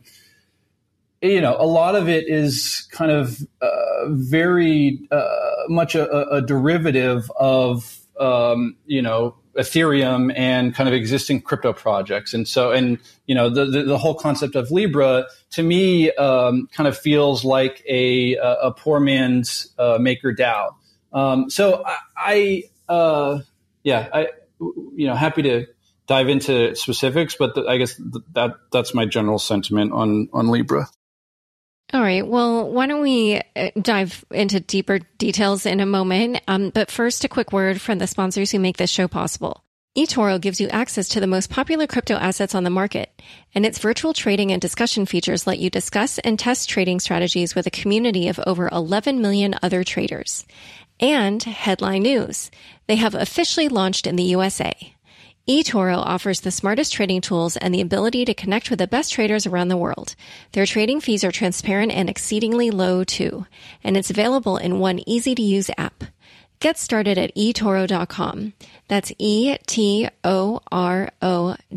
you 1.22 1.40
know, 1.40 1.56
a 1.58 1.66
lot 1.66 1.96
of 1.96 2.10
it 2.10 2.28
is 2.28 2.86
kind 2.92 3.10
of 3.10 3.40
uh, 3.62 4.10
very 4.10 5.00
uh, 5.10 5.40
much 5.70 5.96
a, 5.96 6.30
a, 6.30 6.42
derivative 6.42 7.32
of 7.38 7.98
um, 8.20 8.76
you 8.86 9.02
know 9.02 9.34
Ethereum 9.58 10.34
and 10.36 10.74
kind 10.74 10.88
of 10.90 10.96
existing 10.96 11.42
crypto 11.42 11.74
projects. 11.74 12.34
And 12.34 12.48
so, 12.48 12.72
and, 12.72 12.98
you 13.28 13.36
know, 13.36 13.50
the, 13.50 13.66
the, 13.66 13.84
the 13.84 13.98
whole 13.98 14.16
concept 14.16 14.56
of 14.56 14.72
Libra 14.72 15.26
to 15.52 15.64
me 15.64 16.12
um, 16.12 16.68
kind 16.74 16.88
of 16.88 16.98
feels 16.98 17.46
like 17.46 17.84
a, 17.88 18.36
a 18.36 18.72
poor 18.72 19.00
man's 19.00 19.74
uh, 19.78 19.98
MakerDAO. 20.00 20.76
Um, 21.14 21.50
so 21.50 21.84
I, 21.86 21.98
I 22.18 22.64
uh, 22.94 23.40
yeah, 23.84 24.10
I, 24.12 24.28
you 24.60 25.08
know, 25.08 25.16
happy 25.16 25.44
to 25.44 25.68
dive 26.08 26.30
into 26.30 26.76
specifics, 26.76 27.36
but 27.36 27.56
the, 27.56 27.66
I 27.66 27.78
guess 27.78 27.96
that 28.34 28.56
that's 28.72 28.94
my 28.94 29.06
general 29.06 29.40
sentiment 29.40 29.94
on 29.94 30.30
on 30.34 30.50
Libra. 30.50 30.88
All 31.94 32.02
right. 32.02 32.26
Well, 32.26 32.72
why 32.72 32.88
don't 32.88 33.04
we 33.04 33.40
uh, 33.56 33.70
dive 33.80 34.26
into 34.32 34.60
deeper 34.60 34.98
details 35.20 35.68
in 35.68 35.80
a 35.80 35.86
moment? 35.86 36.42
Um, 36.48 36.72
but 36.72 36.90
first, 36.90 37.24
a 37.24 37.30
quick 37.30 37.54
word 37.54 37.80
from 37.80 38.00
the 38.00 38.08
sponsors 38.08 38.50
who 38.50 38.58
make 38.58 38.78
this 38.78 38.90
show 38.90 39.08
possible. 39.08 39.64
eToro 39.96 40.42
gives 40.42 40.60
you 40.60 40.70
access 40.70 41.08
to 41.10 41.20
the 41.20 41.28
most 41.28 41.52
popular 41.52 41.86
crypto 41.86 42.16
assets 42.16 42.56
on 42.56 42.64
the 42.64 42.72
market, 42.72 43.22
and 43.54 43.64
its 43.64 43.78
virtual 43.78 44.12
trading 44.12 44.52
and 44.52 44.60
discussion 44.60 45.06
features 45.06 45.46
let 45.46 45.60
you 45.60 45.70
discuss 45.70 46.18
and 46.18 46.40
test 46.40 46.68
trading 46.68 47.00
strategies 47.00 47.54
with 47.54 47.68
a 47.68 47.72
community 47.72 48.28
of 48.28 48.40
over 48.48 48.70
11 48.70 49.22
million 49.22 49.54
other 49.62 49.84
traders. 49.84 50.48
And 51.00 51.44
headline 51.44 52.02
news. 52.02 52.50
They 52.88 52.96
have 52.96 53.14
officially 53.14 53.70
launched 53.70 54.08
in 54.08 54.16
the 54.16 54.24
USA 54.24 54.93
eToro 55.48 55.98
offers 55.98 56.40
the 56.40 56.52
smartest 56.52 56.94
trading 56.94 57.20
tools 57.20 57.58
and 57.58 57.74
the 57.74 57.82
ability 57.82 58.24
to 58.24 58.34
connect 58.34 58.70
with 58.70 58.80
the 58.80 58.88
best 58.88 59.12
traders 59.12 59.46
around 59.46 59.68
the 59.68 59.76
world. 59.76 60.16
Their 60.54 60.66
trading 60.66 61.02
fees 61.02 61.26
are 61.26 61.32
transparent 61.32 61.92
and 61.92 62.10
exceedingly 62.10 62.72
low 62.72 63.04
too, 63.04 63.46
and 63.84 63.98
it's 63.98 64.10
available 64.10 64.56
in 64.56 64.80
one 64.80 65.02
easy 65.08 65.36
to 65.36 65.42
use 65.42 65.70
app. 65.78 66.06
Get 66.60 66.78
started 66.78 67.18
at 67.18 67.36
eToro.com. 67.36 68.54
That's 68.88 69.12
E-T-O-R-O 69.20 70.16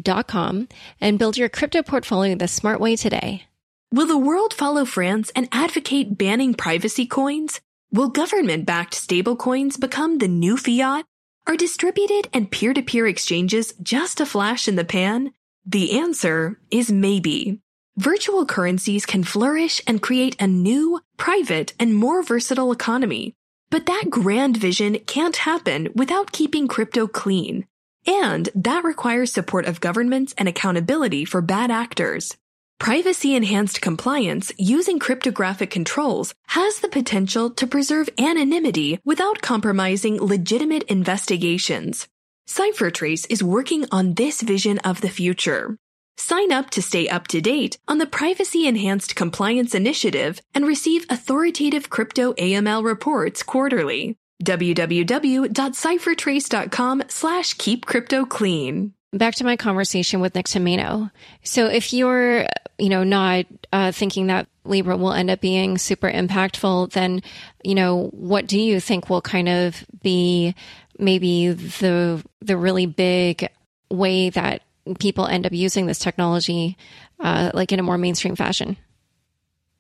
dot 0.01 0.29
com 0.29 0.69
and 1.01 1.19
build 1.19 1.37
your 1.37 1.49
crypto 1.49 1.83
portfolio 1.83 2.37
the 2.37 2.47
smart 2.47 2.81
way 2.81 2.95
today. 2.95 3.47
Will 3.93 4.07
the 4.07 4.17
world 4.17 4.55
follow 4.55 4.85
France 4.85 5.33
and 5.35 5.49
advocate 5.51 6.17
banning 6.17 6.55
privacy 6.55 7.05
coins? 7.05 7.61
Will 7.91 8.11
government-backed 8.11 8.95
stablecoins 8.95 9.81
become 9.81 10.19
the 10.19 10.29
new 10.29 10.57
fiat? 10.57 11.05
Are 11.49 11.57
distributed 11.57 12.29
and 12.33 12.51
peer-to-peer 12.51 13.07
exchanges 13.07 13.73
just 13.81 14.21
a 14.21 14.27
flash 14.27 14.67
in 14.67 14.75
the 14.75 14.85
pan? 14.85 15.33
The 15.65 16.01
answer 16.01 16.59
is 16.73 16.91
maybe. 16.91 17.61
Virtual 17.97 18.45
currencies 18.45 19.07
can 19.07 19.23
flourish 19.23 19.81
and 19.87 20.03
create 20.03 20.35
a 20.41 20.49
new, 20.49 21.01
private, 21.17 21.73
and 21.79 21.95
more 21.95 22.25
versatile 22.25 22.73
economy. 22.73 23.33
But 23.71 23.87
that 23.87 24.11
grand 24.11 24.57
vision 24.57 24.99
can't 25.07 25.37
happen 25.37 25.89
without 25.95 26.33
keeping 26.33 26.67
crypto 26.67 27.07
clean. 27.07 27.69
And 28.09 28.49
that 28.57 28.83
requires 28.83 29.33
support 29.33 29.67
of 29.67 29.81
governments 29.81 30.35
and 30.37 30.49
accountability 30.49 31.25
for 31.25 31.41
bad 31.41 31.71
actors. 31.71 32.37
Privacy 32.79 33.35
enhanced 33.35 33.81
compliance 33.81 34.53
using 34.59 34.99
cryptographic 34.99 35.71
controls 35.71 36.35
has 36.49 36.81
the 36.81 36.89
potential 36.89 37.49
to 37.51 37.67
preserve 37.67 38.11
anonymity 38.19 38.99
without 39.05 39.41
compromising 39.41 40.21
legitimate 40.21 40.83
investigations. 40.85 42.07
CipherTrace 42.47 43.27
is 43.31 43.43
working 43.43 43.87
on 43.91 44.13
this 44.15 44.43
vision 44.43 44.79
of 44.81 45.01
the 45.01 45.09
future. 45.09 45.79
Sign 46.19 46.53
up 46.53 46.69
to 46.71 46.83
stay 46.83 47.09
up 47.09 47.29
to 47.29 47.41
date 47.41 47.79
on 47.89 47.97
the 47.99 48.07
Privacy 48.07 48.67
Enhanced 48.67 49.17
Compliance 49.17 49.75
Initiative 49.75 50.41
and 50.55 50.67
receive 50.67 51.07
authoritative 51.11 51.89
crypto 51.91 52.35
AML 52.35 52.85
reports 52.85 53.43
quarterly. 53.43 54.17
www.ciphertrace.com 54.45 57.03
slash 57.09 57.55
keep 57.55 57.87
crypto 57.87 58.27
clean 58.27 58.93
back 59.13 59.35
to 59.37 59.45
my 59.45 59.57
conversation 59.57 60.21
with 60.21 60.35
Nick 60.35 60.47
Tomaino. 60.47 61.11
So 61.43 61.67
if 61.67 61.93
you're, 61.93 62.47
you 62.79 62.89
know, 62.89 63.05
not 63.05 63.47
uh, 63.73 63.93
thinking 63.93 64.27
that 64.29 64.49
Libra 64.65 64.97
will 64.97 65.13
end 65.13 65.31
up 65.31 65.41
being 65.41 65.79
super 65.79 66.11
impactful, 66.11 66.93
then, 66.93 67.23
you 67.65 67.75
know, 67.75 68.09
what 68.13 68.47
do 68.47 68.61
you 68.61 68.81
think 68.81 69.09
will 69.09 69.23
kind 69.23 69.49
of 69.49 69.85
be 70.03 70.55
maybe 70.99 71.49
the 71.49 72.25
the 72.41 72.57
really 72.57 72.87
big 72.87 73.49
way 73.91 74.31
that 74.31 74.63
people 74.99 75.27
end 75.27 75.47
up 75.47 75.53
using 75.53 75.87
this 75.87 75.99
technology, 75.99 76.77
uh, 77.21 77.51
like 77.55 77.73
in 77.73 77.81
a 77.81 77.83
more 77.83 77.99
mainstream 77.99 78.37
fashion? 78.37 78.77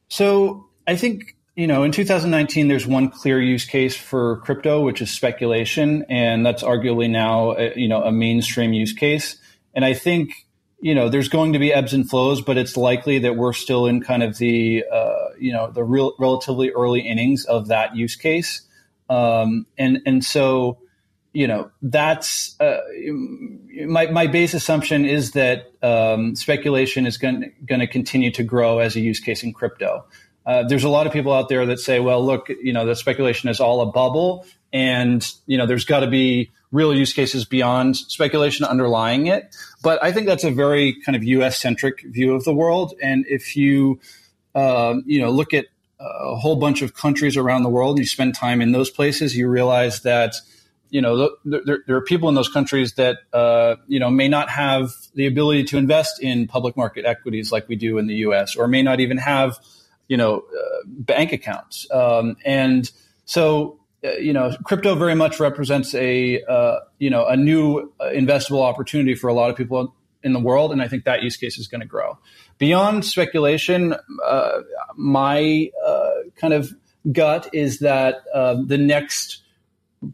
So 0.09 0.69
I 0.87 0.97
think 0.97 1.36
you 1.57 1.67
know, 1.67 1.85
in 1.85 1.91
2019, 1.91 2.69
there's 2.69 2.87
one 2.87 3.09
clear 3.09 3.41
use 3.41 3.65
case 3.65 3.97
for 3.97 4.37
crypto, 4.39 4.83
which 4.83 5.01
is 5.01 5.11
speculation, 5.11 6.05
and 6.11 6.45
that's 6.45 6.63
arguably 6.63 7.09
now, 7.09 7.53
a, 7.57 7.73
you 7.75 7.89
know, 7.89 8.03
a 8.03 8.13
mainstream 8.13 8.75
use 8.75 8.93
case. 8.93 9.37
And 9.75 9.83
I 9.83 9.95
think, 9.95 10.47
you 10.81 10.95
know, 10.95 11.09
there's 11.09 11.31
going 11.31 11.55
to 11.55 11.59
be 11.59 11.73
ebbs 11.73 11.95
and 11.95 12.09
flows, 12.09 12.43
but 12.43 12.59
it's 12.59 12.77
likely 12.77 13.21
that 13.21 13.37
we're 13.37 13.55
still 13.55 13.87
in 13.87 14.03
kind 14.03 14.23
of 14.23 14.37
the, 14.37 14.85
uh, 14.93 15.29
you 15.41 15.51
know, 15.51 15.71
the 15.71 15.83
real 15.83 16.15
relatively 16.19 16.73
early 16.73 17.01
innings 17.01 17.47
of 17.47 17.69
that 17.69 17.97
use 17.97 18.17
case. 18.17 18.61
Um, 19.09 19.67
and 19.79 20.03
and 20.05 20.23
so, 20.23 20.79
you 21.33 21.47
know, 21.47 21.71
that's 21.81 22.61
uh, 22.61 22.81
my 23.87 24.09
my 24.09 24.27
base 24.27 24.53
assumption 24.53 25.07
is 25.07 25.31
that 25.31 25.73
um, 25.83 26.37
speculation 26.37 27.07
is 27.07 27.17
going 27.17 27.55
going 27.65 27.81
to 27.81 27.87
continue 27.87 28.31
to 28.33 28.43
grow 28.43 28.79
as 28.79 28.95
a 28.95 29.01
use 29.01 29.21
case 29.21 29.43
in 29.43 29.55
crypto. 29.55 30.05
Uh, 30.47 30.63
there's 30.63 30.85
a 30.85 30.89
lot 30.89 31.07
of 31.07 31.13
people 31.13 31.33
out 31.33 31.49
there 31.49 31.67
that 31.67 31.81
say, 31.81 31.99
well, 31.99 32.25
look, 32.25 32.49
you 32.49 32.73
know, 32.73 32.87
the 32.87 32.95
speculation 32.95 33.49
is 33.49 33.59
all 33.59 33.81
a 33.81 33.87
bubble 33.87 34.47
and, 34.73 35.29
you 35.47 35.59
know, 35.59 35.67
there's 35.67 35.85
got 35.85 36.01
to 36.01 36.07
be 36.07 36.53
real 36.71 36.95
use 36.95 37.13
cases 37.13 37.45
beyond 37.45 37.97
speculation 37.97 38.65
underlying 38.65 39.27
it. 39.27 39.57
But 39.83 40.03
I 40.03 40.13
think 40.13 40.27
that's 40.27 40.45
a 40.45 40.51
very 40.51 41.01
kind 41.05 41.17
of 41.17 41.25
US 41.25 41.59
centric 41.59 42.03
view 42.03 42.35
of 42.35 42.45
the 42.45 42.55
world. 42.55 42.95
And 43.03 43.25
if 43.29 43.57
you, 43.57 43.99
um, 44.55 45.03
you 45.07 45.21
know, 45.21 45.31
look 45.31 45.53
at 45.53 45.67
a 45.99 46.37
whole 46.37 46.57
bunch 46.57 46.83
of 46.83 46.95
countries 46.95 47.37
around 47.37 47.63
the 47.63 47.69
world 47.69 47.97
and 47.97 48.01
you 48.01 48.07
spend 48.07 48.35
time 48.35 48.61
in 48.61 48.71
those 48.71 48.91
places, 48.91 49.37
you 49.37 49.49
realize 49.49 50.03
that, 50.03 50.37
you 50.91 51.01
know, 51.01 51.31
there, 51.45 51.79
there 51.87 51.97
are 51.97 52.03
people 52.03 52.29
in 52.29 52.37
those 52.37 52.49
countries 52.49 52.93
that, 52.95 53.19
uh, 53.33 53.77
you 53.89 53.99
know, 53.99 54.11
may 54.11 54.29
not 54.29 54.49
have 54.51 54.91
the 55.15 55.27
ability 55.27 55.65
to 55.65 55.79
invest 55.79 56.23
in 56.23 56.47
public 56.47 56.77
market 56.77 57.05
equities 57.05 57.51
like 57.51 57.69
we 57.69 57.75
do 57.75 57.99
in 57.99 58.07
the 58.07 58.17
US 58.17 58.55
or 58.55 58.69
may 58.69 58.83
not 58.83 59.01
even 59.01 59.17
have 59.17 59.59
you 60.09 60.17
know, 60.17 60.39
uh, 60.39 60.79
bank 60.87 61.33
accounts. 61.33 61.87
Um, 61.91 62.37
and 62.45 62.91
so, 63.25 63.81
uh, 64.05 64.13
you 64.13 64.33
know, 64.33 64.55
crypto 64.65 64.95
very 64.95 65.15
much 65.15 65.41
represents 65.41 65.95
a, 65.95 66.43
uh, 66.45 66.81
you 66.99 67.11
know, 67.11 67.27
a 67.27 67.37
new 67.37 67.93
uh, 68.01 68.05
investable 68.07 68.63
opportunity 68.63 69.15
for 69.15 69.29
a 69.29 69.35
lot 69.35 69.51
of 69.51 69.57
people 69.57 69.95
in 70.23 70.33
the 70.33 70.41
world. 70.41 70.73
And 70.73 70.81
I 70.83 70.89
think 70.89 71.05
that 71.05 71.23
use 71.23 71.37
case 71.37 71.59
is 71.59 71.69
going 71.69 71.81
to 71.81 71.87
grow. 71.87 72.19
Beyond 72.59 73.05
speculation, 73.05 73.95
uh, 74.25 74.61
my 74.97 75.71
uh, 75.85 76.11
kind 76.37 76.53
of 76.53 76.73
gut 77.13 77.49
is 77.53 77.81
that 77.81 78.25
the 78.33 78.79
next 78.79 79.43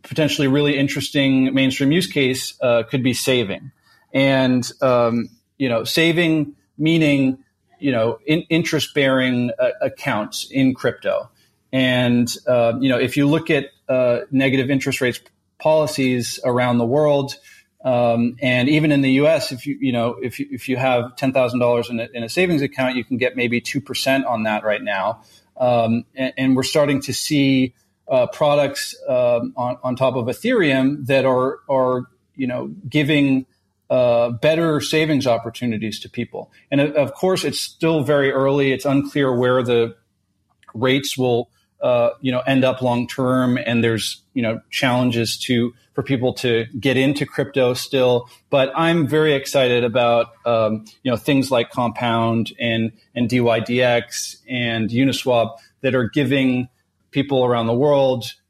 potentially 0.02 0.48
really 0.48 0.78
interesting 0.78 1.52
mainstream 1.54 1.92
use 1.92 2.06
case 2.06 2.58
could 2.88 3.02
be 3.02 3.14
saving. 3.14 3.72
And, 4.12 4.70
um, 4.82 5.30
you 5.58 5.68
know, 5.68 5.84
saving 5.84 6.54
meaning 6.76 7.38
you 7.82 7.92
know, 7.92 8.18
in, 8.26 8.42
interest 8.48 8.94
bearing 8.94 9.50
uh, 9.58 9.70
accounts 9.80 10.48
in 10.50 10.74
crypto. 10.74 11.30
And, 11.72 12.32
uh, 12.46 12.74
you 12.80 12.88
know, 12.88 12.98
if 12.98 13.16
you 13.16 13.26
look 13.26 13.50
at 13.50 13.66
uh, 13.88 14.20
negative 14.30 14.70
interest 14.70 15.00
rates 15.00 15.20
policies 15.58 16.38
around 16.44 16.78
the 16.78 16.86
world, 16.86 17.36
um, 17.84 18.36
and 18.40 18.68
even 18.68 18.92
in 18.92 19.00
the 19.00 19.12
U.S., 19.12 19.50
if 19.50 19.66
you 19.66 19.76
you 19.80 19.92
know 19.92 20.14
if 20.22 20.38
you, 20.38 20.46
if 20.50 20.68
you 20.68 20.76
have 20.76 21.16
ten 21.16 21.32
thousand 21.32 21.58
dollars 21.58 21.90
in 21.90 22.00
a 22.00 22.28
savings 22.28 22.62
account, 22.62 22.96
you 22.96 23.04
can 23.04 23.16
get 23.16 23.36
maybe 23.36 23.60
two 23.60 23.80
percent 23.80 24.24
on 24.24 24.44
that 24.44 24.62
right 24.62 24.82
now, 24.82 25.22
um, 25.56 26.04
and, 26.14 26.32
and, 26.36 26.56
we're 26.56 26.62
starting 26.62 27.00
to 27.02 27.12
see 27.12 27.74
uh, 28.06 28.28
products 28.28 28.94
um, 29.08 29.52
on, 29.56 29.78
on 29.82 29.96
top 29.96 30.14
of 30.14 30.26
Ethereum 30.26 31.06
that 31.06 31.24
are 31.24 31.58
are 31.68 32.04
you 32.36 32.46
know 32.46 32.68
giving 32.88 33.46
uh, 33.92 34.30
better 34.30 34.80
savings 34.80 35.26
opportunities 35.26 36.00
to 36.00 36.08
people. 36.08 36.50
And 36.70 36.80
of 36.80 37.12
course, 37.12 37.44
it's 37.44 37.60
still 37.60 38.02
very 38.02 38.32
early. 38.32 38.72
It's 38.72 38.86
unclear 38.86 39.36
where 39.36 39.62
the 39.62 39.94
rates 40.72 41.18
will, 41.18 41.50
uh, 41.82 42.12
you 42.22 42.32
know, 42.32 42.40
end 42.40 42.64
up 42.64 42.80
long 42.80 43.06
term. 43.06 43.58
And 43.58 43.84
there's, 43.84 44.22
you 44.32 44.40
know, 44.40 44.62
challenges 44.70 45.36
to 45.40 45.74
for 45.92 46.02
people 46.02 46.32
to 46.32 46.64
get 46.80 46.96
into 46.96 47.26
crypto 47.26 47.74
still. 47.74 48.30
But 48.48 48.72
I'm 48.74 49.06
very 49.06 49.34
excited 49.34 49.84
about, 49.84 50.28
um, 50.46 50.86
you 51.02 51.10
know, 51.10 51.18
things 51.18 51.50
like 51.50 51.70
Compound 51.70 52.50
and 52.58 52.92
and 53.14 53.28
DYDX 53.28 54.36
and 54.48 54.88
Uniswap 54.88 55.58
that 55.82 55.94
are 55.94 56.08
giving 56.08 56.70
people 57.10 57.44
around 57.44 57.66
the 57.66 57.74
world 57.74 58.24
uh, 58.24 58.41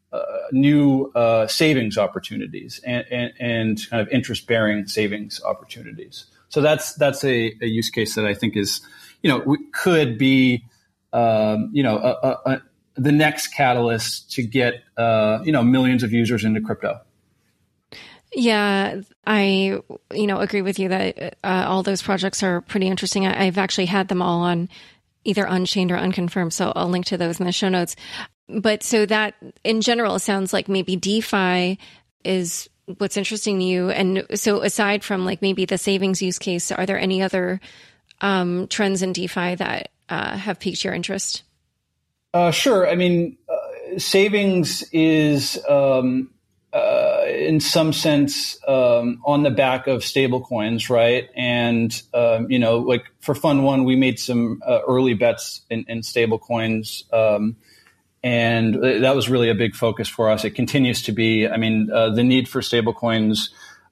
new 0.52 1.10
uh, 1.14 1.46
savings 1.46 1.96
opportunities 1.96 2.80
and, 2.84 3.04
and, 3.10 3.32
and, 3.40 3.90
kind 3.90 4.02
of 4.02 4.08
interest 4.08 4.46
bearing 4.46 4.86
savings 4.86 5.40
opportunities. 5.42 6.26
So 6.48 6.60
that's 6.60 6.94
that's 6.94 7.24
a, 7.24 7.52
a, 7.62 7.66
use 7.66 7.88
case 7.88 8.14
that 8.14 8.26
I 8.26 8.34
think 8.34 8.56
is, 8.56 8.82
you 9.22 9.30
know, 9.30 9.56
could 9.72 10.18
be, 10.18 10.64
um, 11.14 11.70
you 11.72 11.82
know, 11.82 11.96
a, 11.96 12.50
a, 12.50 12.62
the 12.96 13.12
next 13.12 13.48
catalyst 13.48 14.30
to 14.32 14.42
get, 14.42 14.82
uh, 14.98 15.38
you 15.44 15.52
know, 15.52 15.62
millions 15.62 16.02
of 16.02 16.12
users 16.12 16.44
into 16.44 16.60
crypto. 16.60 17.00
Yeah, 18.34 19.00
I 19.26 19.80
you 20.14 20.26
know 20.26 20.38
agree 20.38 20.62
with 20.62 20.78
you 20.78 20.88
that 20.88 21.36
uh, 21.44 21.64
all 21.68 21.82
those 21.82 22.02
projects 22.02 22.42
are 22.42 22.62
pretty 22.62 22.86
interesting. 22.86 23.26
I, 23.26 23.44
have 23.44 23.58
actually 23.58 23.86
had 23.86 24.08
them 24.08 24.22
all 24.22 24.40
on 24.40 24.68
either 25.24 25.44
unchained 25.44 25.92
or 25.92 25.96
unconfirmed, 25.96 26.52
so 26.52 26.72
I'll 26.74 26.88
link 26.88 27.06
to 27.06 27.16
those 27.16 27.40
in 27.40 27.46
the 27.46 27.52
show 27.52 27.68
notes 27.68 27.96
but 28.48 28.82
so 28.82 29.06
that 29.06 29.34
in 29.64 29.80
general 29.80 30.18
sounds 30.18 30.52
like 30.52 30.68
maybe 30.68 30.96
DeFi 30.96 31.78
is 32.24 32.68
what's 32.98 33.16
interesting 33.16 33.58
to 33.58 33.64
you. 33.64 33.90
And 33.90 34.26
so, 34.34 34.62
aside 34.62 35.04
from 35.04 35.24
like 35.24 35.42
maybe 35.42 35.64
the 35.64 35.78
savings 35.78 36.22
use 36.22 36.38
case, 36.38 36.70
are 36.72 36.86
there 36.86 36.98
any 36.98 37.22
other 37.22 37.60
um, 38.20 38.66
trends 38.68 39.02
in 39.02 39.12
DeFi 39.12 39.56
that 39.56 39.90
uh, 40.08 40.36
have 40.36 40.60
piqued 40.60 40.84
your 40.84 40.94
interest? 40.94 41.42
Uh, 42.34 42.50
sure. 42.50 42.88
I 42.88 42.94
mean, 42.94 43.36
uh, 43.48 43.98
savings 43.98 44.82
is 44.92 45.62
um, 45.68 46.30
in 47.46 47.60
some 47.60 47.92
sense 47.92 48.56
um, 48.66 49.20
on 49.24 49.42
the 49.42 49.50
back 49.50 49.86
of 49.86 50.00
stablecoins, 50.00 50.88
right? 50.88 51.28
And 51.34 52.00
um, 52.14 52.50
you 52.50 52.58
know, 52.58 52.78
like 52.78 53.04
for 53.20 53.34
Fund 53.34 53.64
One, 53.64 53.84
we 53.84 53.96
made 53.96 54.18
some 54.18 54.62
uh, 54.66 54.80
early 54.88 55.14
bets 55.14 55.62
in, 55.70 55.84
in 55.88 56.00
stablecoins, 56.00 57.12
um, 57.12 57.56
and 58.22 58.74
that 58.74 59.14
was 59.14 59.28
really 59.28 59.50
a 59.50 59.54
big 59.54 59.74
focus 59.74 60.08
for 60.08 60.30
us. 60.30 60.44
It 60.44 60.50
continues 60.50 61.02
to 61.02 61.12
be. 61.12 61.48
I 61.48 61.56
mean, 61.56 61.90
uh, 61.92 62.10
the 62.10 62.24
need 62.24 62.48
for 62.48 62.60
stablecoins 62.60 63.50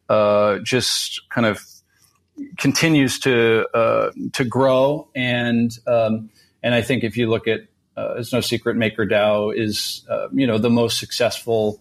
uh, 0.08 0.58
just 0.58 1.28
kind 1.30 1.46
of 1.46 1.64
continues 2.56 3.18
to 3.20 3.66
uh, 3.74 4.10
to 4.32 4.44
grow, 4.44 5.08
and 5.14 5.76
um, 5.86 6.30
and 6.62 6.74
I 6.74 6.82
think 6.82 7.04
if 7.04 7.16
you 7.16 7.28
look 7.28 7.48
at, 7.48 7.60
uh, 7.96 8.14
it's 8.18 8.32
no 8.32 8.40
secret, 8.40 8.76
MakerDAO 8.76 9.54
is 9.56 10.06
you 10.32 10.46
know 10.46 10.58
the 10.58 10.70
most 10.70 10.98
successful 10.98 11.80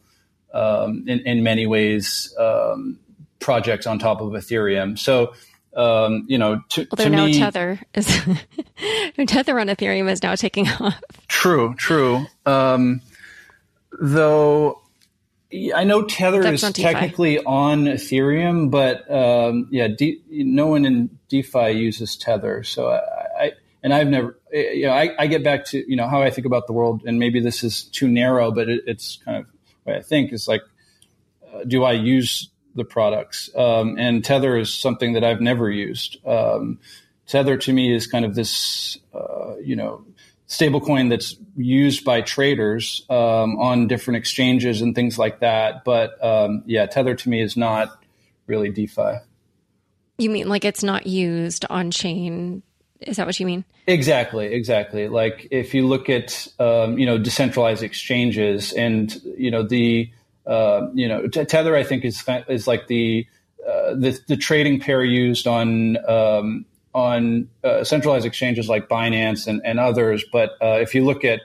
um, 0.53 1.05
in, 1.07 1.19
in 1.19 1.43
many 1.43 1.67
ways 1.67 2.33
um, 2.39 2.99
projects 3.39 3.87
on 3.87 3.99
top 3.99 4.21
of 4.21 4.31
Ethereum. 4.33 4.97
So, 4.97 5.33
um, 5.75 6.25
you 6.27 6.37
know, 6.37 6.61
to, 6.69 6.87
well, 6.91 7.05
to 7.05 7.09
now 7.09 7.25
me, 7.25 7.39
Tether 7.39 7.79
is 7.93 8.05
Tether 9.27 9.59
on 9.59 9.67
Ethereum 9.67 10.09
is 10.09 10.23
now 10.23 10.35
taking 10.35 10.67
off. 10.79 11.01
True, 11.27 11.75
true. 11.75 12.25
Um, 12.45 13.01
though 13.99 14.81
I 15.75 15.83
know 15.83 16.03
Tether 16.03 16.43
That's 16.43 16.61
is 16.61 16.73
technically 16.73 17.39
on 17.39 17.85
Ethereum, 17.85 18.69
but 18.69 19.09
um, 19.11 19.67
yeah, 19.71 19.87
D, 19.87 20.21
no 20.29 20.67
one 20.67 20.85
in 20.85 21.17
DeFi 21.27 21.71
uses 21.71 22.15
Tether. 22.17 22.63
So 22.63 22.89
I, 22.89 23.45
I 23.45 23.51
and 23.81 23.93
I've 23.93 24.07
never, 24.09 24.37
you 24.51 24.85
know, 24.85 24.93
I, 24.93 25.15
I, 25.17 25.27
get 25.27 25.43
back 25.43 25.65
to 25.65 25.89
you 25.89 25.95
know 25.95 26.07
how 26.07 26.21
I 26.21 26.29
think 26.29 26.45
about 26.45 26.67
the 26.67 26.73
world, 26.73 27.01
and 27.05 27.17
maybe 27.17 27.39
this 27.39 27.63
is 27.63 27.83
too 27.83 28.07
narrow, 28.07 28.51
but 28.51 28.69
it, 28.69 28.83
it's 28.85 29.17
kind 29.25 29.37
of 29.37 29.47
I 29.87 30.01
think 30.01 30.33
is 30.33 30.47
like, 30.47 30.61
uh, 31.53 31.63
do 31.65 31.83
I 31.83 31.93
use 31.93 32.49
the 32.75 32.85
products? 32.85 33.49
Um, 33.55 33.97
and 33.97 34.23
Tether 34.23 34.57
is 34.57 34.73
something 34.73 35.13
that 35.13 35.23
I've 35.23 35.41
never 35.41 35.69
used. 35.69 36.17
Um, 36.25 36.79
Tether 37.27 37.57
to 37.57 37.73
me 37.73 37.93
is 37.93 38.07
kind 38.07 38.25
of 38.25 38.35
this, 38.35 38.97
uh, 39.13 39.57
you 39.57 39.75
know, 39.75 40.05
stablecoin 40.47 41.09
that's 41.09 41.35
used 41.55 42.03
by 42.03 42.21
traders 42.21 43.05
um, 43.09 43.57
on 43.59 43.87
different 43.87 44.17
exchanges 44.17 44.81
and 44.81 44.95
things 44.95 45.17
like 45.17 45.39
that. 45.39 45.83
But 45.85 46.23
um, 46.23 46.63
yeah, 46.65 46.85
Tether 46.87 47.15
to 47.15 47.29
me 47.29 47.41
is 47.41 47.55
not 47.55 48.03
really 48.47 48.69
DeFi. 48.69 49.19
You 50.17 50.29
mean 50.29 50.49
like 50.49 50.65
it's 50.65 50.83
not 50.83 51.05
used 51.07 51.65
on 51.69 51.91
chain 51.91 52.63
is 53.01 53.17
that 53.17 53.25
what 53.25 53.39
you 53.39 53.45
mean? 53.45 53.63
Exactly, 53.87 54.47
exactly. 54.53 55.07
Like 55.07 55.47
if 55.51 55.73
you 55.73 55.87
look 55.87 56.09
at 56.09 56.47
um, 56.59 56.97
you 56.97 57.05
know 57.05 57.17
decentralized 57.17 57.83
exchanges 57.83 58.73
and 58.73 59.13
you 59.37 59.51
know 59.51 59.63
the 59.63 60.09
uh, 60.45 60.87
you 60.93 61.07
know 61.07 61.27
Tether, 61.27 61.75
I 61.75 61.83
think 61.83 62.03
is 62.03 62.23
is 62.47 62.67
like 62.67 62.87
the 62.87 63.25
uh, 63.65 63.93
the, 63.95 64.19
the 64.27 64.37
trading 64.37 64.79
pair 64.79 65.03
used 65.03 65.47
on 65.47 65.97
um, 66.09 66.65
on 66.93 67.49
uh, 67.63 67.83
centralized 67.83 68.25
exchanges 68.25 68.67
like 68.67 68.89
Binance 68.89 69.47
and, 69.47 69.61
and 69.63 69.79
others. 69.79 70.25
But 70.31 70.51
uh, 70.61 70.79
if 70.81 70.95
you 70.95 71.05
look 71.05 71.23
at 71.23 71.41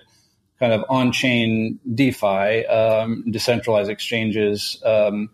kind 0.58 0.72
of 0.72 0.84
on-chain 0.88 1.78
DeFi, 1.94 2.66
um, 2.66 3.24
decentralized 3.30 3.90
exchanges, 3.90 4.80
um, 4.84 5.30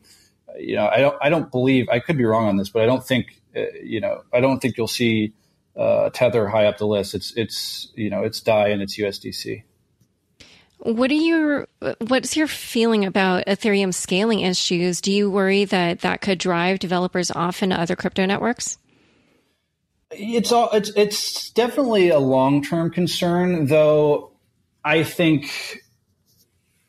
you 0.59 0.75
know, 0.75 0.89
I 0.89 0.99
don't 0.99 1.17
I 1.23 1.29
don't 1.29 1.51
believe 1.51 1.89
I 1.89 2.01
could 2.01 2.19
be 2.19 2.25
wrong 2.25 2.47
on 2.47 2.57
this, 2.57 2.69
but 2.69 2.83
I 2.83 2.87
don't 2.87 3.07
think 3.07 3.41
uh, 3.57 3.63
you 3.83 4.01
know 4.01 4.23
I 4.33 4.41
don't 4.41 4.61
think 4.61 4.77
you'll 4.77 4.89
see 4.89 5.33
uh, 5.77 6.11
Tether 6.11 6.49
high 6.49 6.67
up 6.67 6.79
the 6.79 6.87
list. 6.87 7.15
It's 7.15 7.33
it's 7.37 7.93
you 7.95 8.11
know 8.11 8.23
it's 8.23 8.41
DAI 8.41 8.69
and 8.69 8.83
it's 8.83 8.99
USDC. 8.99 9.65
What 10.79 11.11
are 11.11 11.15
your 11.15 11.69
what's 11.99 12.37
your 12.37 12.47
feeling 12.47 13.05
about 13.05 13.47
Ethereum 13.47 13.93
scaling 13.93 14.41
issues? 14.41 15.01
Do 15.01 15.13
you 15.13 15.31
worry 15.31 15.67
that 15.67 16.01
that 16.01 16.23
could 16.23 16.39
drive 16.39 16.79
developers 16.79 17.31
off 17.31 17.63
into 17.63 17.79
other 17.79 17.97
crypto 17.97 18.25
networks? 18.25 18.79
It's 20.11 20.51
all 20.51 20.71
it's 20.73 20.91
it's 20.97 21.51
definitely 21.51 22.09
a 22.09 22.19
long 22.19 22.65
term 22.65 22.91
concern, 22.91 23.67
though. 23.67 24.33
I 24.83 25.05
think 25.05 25.83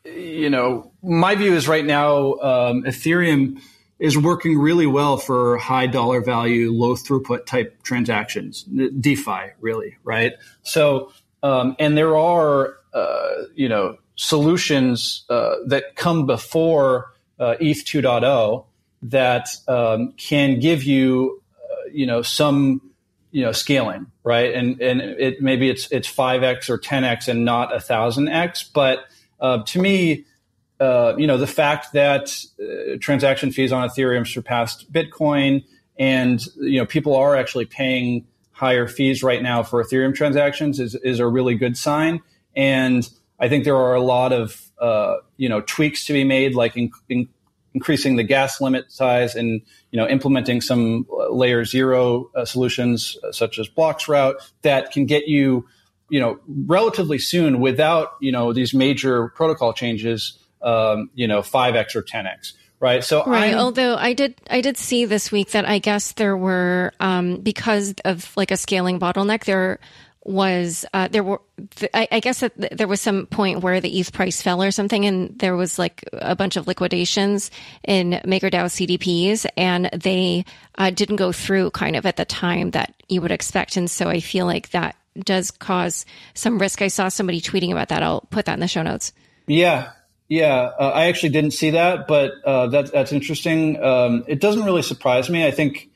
you 0.05 0.49
know 0.49 0.93
my 1.03 1.35
view 1.35 1.53
is 1.53 1.67
right 1.67 1.85
now 1.85 2.33
um, 2.35 2.83
Ethereum 2.83 3.61
is 4.01 4.17
working 4.17 4.57
really 4.57 4.87
well 4.87 5.15
for 5.15 5.57
high 5.57 5.85
dollar 5.85 6.21
value, 6.21 6.71
low 6.71 6.95
throughput 6.95 7.45
type 7.45 7.83
transactions, 7.83 8.63
DeFi, 8.63 9.51
really, 9.59 9.95
right? 10.03 10.33
So, 10.63 11.11
um, 11.43 11.75
and 11.77 11.95
there 11.95 12.17
are, 12.17 12.77
uh, 12.95 13.29
you 13.53 13.69
know, 13.69 13.99
solutions 14.15 15.23
uh, 15.29 15.57
that 15.67 15.95
come 15.95 16.25
before 16.25 17.13
uh, 17.39 17.57
ETH 17.59 17.85
2.0 17.85 18.65
that 19.03 19.49
um, 19.67 20.13
can 20.13 20.59
give 20.59 20.83
you, 20.83 21.43
uh, 21.63 21.89
you 21.93 22.07
know, 22.07 22.23
some, 22.23 22.81
you 23.29 23.43
know, 23.43 23.51
scaling, 23.51 24.07
right? 24.23 24.51
And 24.55 24.81
and 24.81 24.99
it 24.99 25.41
maybe 25.43 25.69
it's 25.69 25.91
it's 25.91 26.07
five 26.07 26.41
x 26.41 26.71
or 26.71 26.79
ten 26.79 27.03
x 27.03 27.27
and 27.27 27.45
not 27.45 27.73
a 27.73 27.79
thousand 27.79 28.29
x, 28.29 28.63
but 28.63 29.05
uh, 29.39 29.63
to 29.63 29.79
me 29.79 30.25
uh, 30.81 31.15
you 31.15 31.27
know, 31.27 31.37
the 31.37 31.45
fact 31.45 31.93
that 31.93 32.35
uh, 32.59 32.97
transaction 32.99 33.51
fees 33.51 33.71
on 33.71 33.87
Ethereum 33.87 34.27
surpassed 34.27 34.91
Bitcoin, 34.91 35.63
and 35.99 36.43
you 36.57 36.79
know, 36.79 36.87
people 36.87 37.15
are 37.15 37.35
actually 37.35 37.65
paying 37.65 38.25
higher 38.51 38.87
fees 38.87 39.21
right 39.21 39.43
now 39.43 39.61
for 39.61 39.83
Ethereum 39.83 40.15
transactions 40.15 40.79
is 40.79 40.95
is 40.95 41.19
a 41.19 41.27
really 41.27 41.53
good 41.53 41.77
sign. 41.77 42.21
And 42.55 43.07
I 43.39 43.47
think 43.47 43.63
there 43.63 43.77
are 43.77 43.93
a 43.93 44.01
lot 44.01 44.33
of 44.33 44.71
uh, 44.79 45.17
you 45.37 45.49
know 45.49 45.61
tweaks 45.61 46.05
to 46.05 46.13
be 46.13 46.23
made, 46.23 46.55
like 46.55 46.75
in, 46.75 46.89
in 47.07 47.29
increasing 47.75 48.15
the 48.15 48.23
gas 48.23 48.59
limit 48.59 48.91
size 48.91 49.35
and 49.35 49.61
you 49.91 49.97
know 49.97 50.07
implementing 50.07 50.61
some 50.61 51.05
layer 51.29 51.63
zero 51.63 52.31
uh, 52.33 52.43
solutions 52.43 53.17
uh, 53.23 53.31
such 53.31 53.59
as 53.59 53.69
Bloxroute 53.69 54.35
that 54.63 54.91
can 54.91 55.05
get 55.05 55.27
you 55.27 55.67
you 56.09 56.19
know 56.19 56.39
relatively 56.65 57.19
soon 57.19 57.59
without 57.59 58.13
you 58.19 58.31
know 58.31 58.51
these 58.51 58.73
major 58.73 59.29
protocol 59.29 59.73
changes 59.73 60.39
um, 60.63 61.09
you 61.13 61.27
know, 61.27 61.41
5x 61.41 61.95
or 61.95 62.03
10x. 62.03 62.53
Right. 62.79 63.03
So, 63.03 63.23
right. 63.25 63.53
I'm, 63.53 63.59
Although 63.59 63.95
I 63.95 64.13
did, 64.13 64.41
I 64.49 64.61
did 64.61 64.75
see 64.75 65.05
this 65.05 65.31
week 65.31 65.51
that 65.51 65.67
I 65.67 65.77
guess 65.77 66.13
there 66.13 66.35
were, 66.35 66.93
um, 66.99 67.35
because 67.35 67.93
of 68.05 68.35
like 68.35 68.49
a 68.49 68.57
scaling 68.57 68.99
bottleneck, 68.99 69.45
there 69.45 69.79
was, 70.23 70.83
uh, 70.91 71.07
there 71.07 71.23
were, 71.23 71.41
I, 71.93 72.07
I 72.11 72.19
guess 72.19 72.39
that 72.39 72.53
there 72.75 72.87
was 72.87 72.99
some 72.99 73.27
point 73.27 73.61
where 73.61 73.81
the 73.81 73.99
ETH 73.99 74.11
price 74.13 74.41
fell 74.41 74.63
or 74.63 74.71
something, 74.71 75.05
and 75.05 75.37
there 75.37 75.55
was 75.55 75.77
like 75.77 76.03
a 76.13 76.35
bunch 76.35 76.57
of 76.57 76.67
liquidations 76.67 77.51
in 77.83 78.19
MakerDAO 78.25 78.65
CDPs, 78.65 79.45
and 79.55 79.89
they 79.93 80.45
uh, 80.75 80.89
didn't 80.89 81.17
go 81.17 81.31
through 81.31 81.71
kind 81.71 81.95
of 81.95 82.07
at 82.07 82.17
the 82.17 82.25
time 82.25 82.71
that 82.71 82.95
you 83.09 83.21
would 83.21 83.31
expect. 83.31 83.77
And 83.77 83.89
so 83.89 84.09
I 84.09 84.19
feel 84.21 84.47
like 84.47 84.71
that 84.71 84.95
does 85.19 85.51
cause 85.51 86.05
some 86.33 86.57
risk. 86.57 86.81
I 86.81 86.87
saw 86.87 87.09
somebody 87.09 87.41
tweeting 87.41 87.71
about 87.71 87.89
that. 87.89 88.01
I'll 88.03 88.21
put 88.21 88.45
that 88.45 88.53
in 88.53 88.59
the 88.59 88.67
show 88.67 88.83
notes. 88.83 89.13
Yeah, 89.47 89.91
yeah, 90.31 90.71
uh, 90.79 90.91
I 90.95 91.07
actually 91.07 91.31
didn't 91.31 91.51
see 91.51 91.71
that, 91.71 92.07
but 92.07 92.31
uh, 92.45 92.67
that, 92.67 92.89
that's 92.93 93.11
interesting. 93.11 93.83
Um, 93.83 94.23
it 94.27 94.39
doesn't 94.39 94.63
really 94.63 94.81
surprise 94.81 95.29
me. 95.29 95.45
I 95.45 95.51
think 95.51 95.89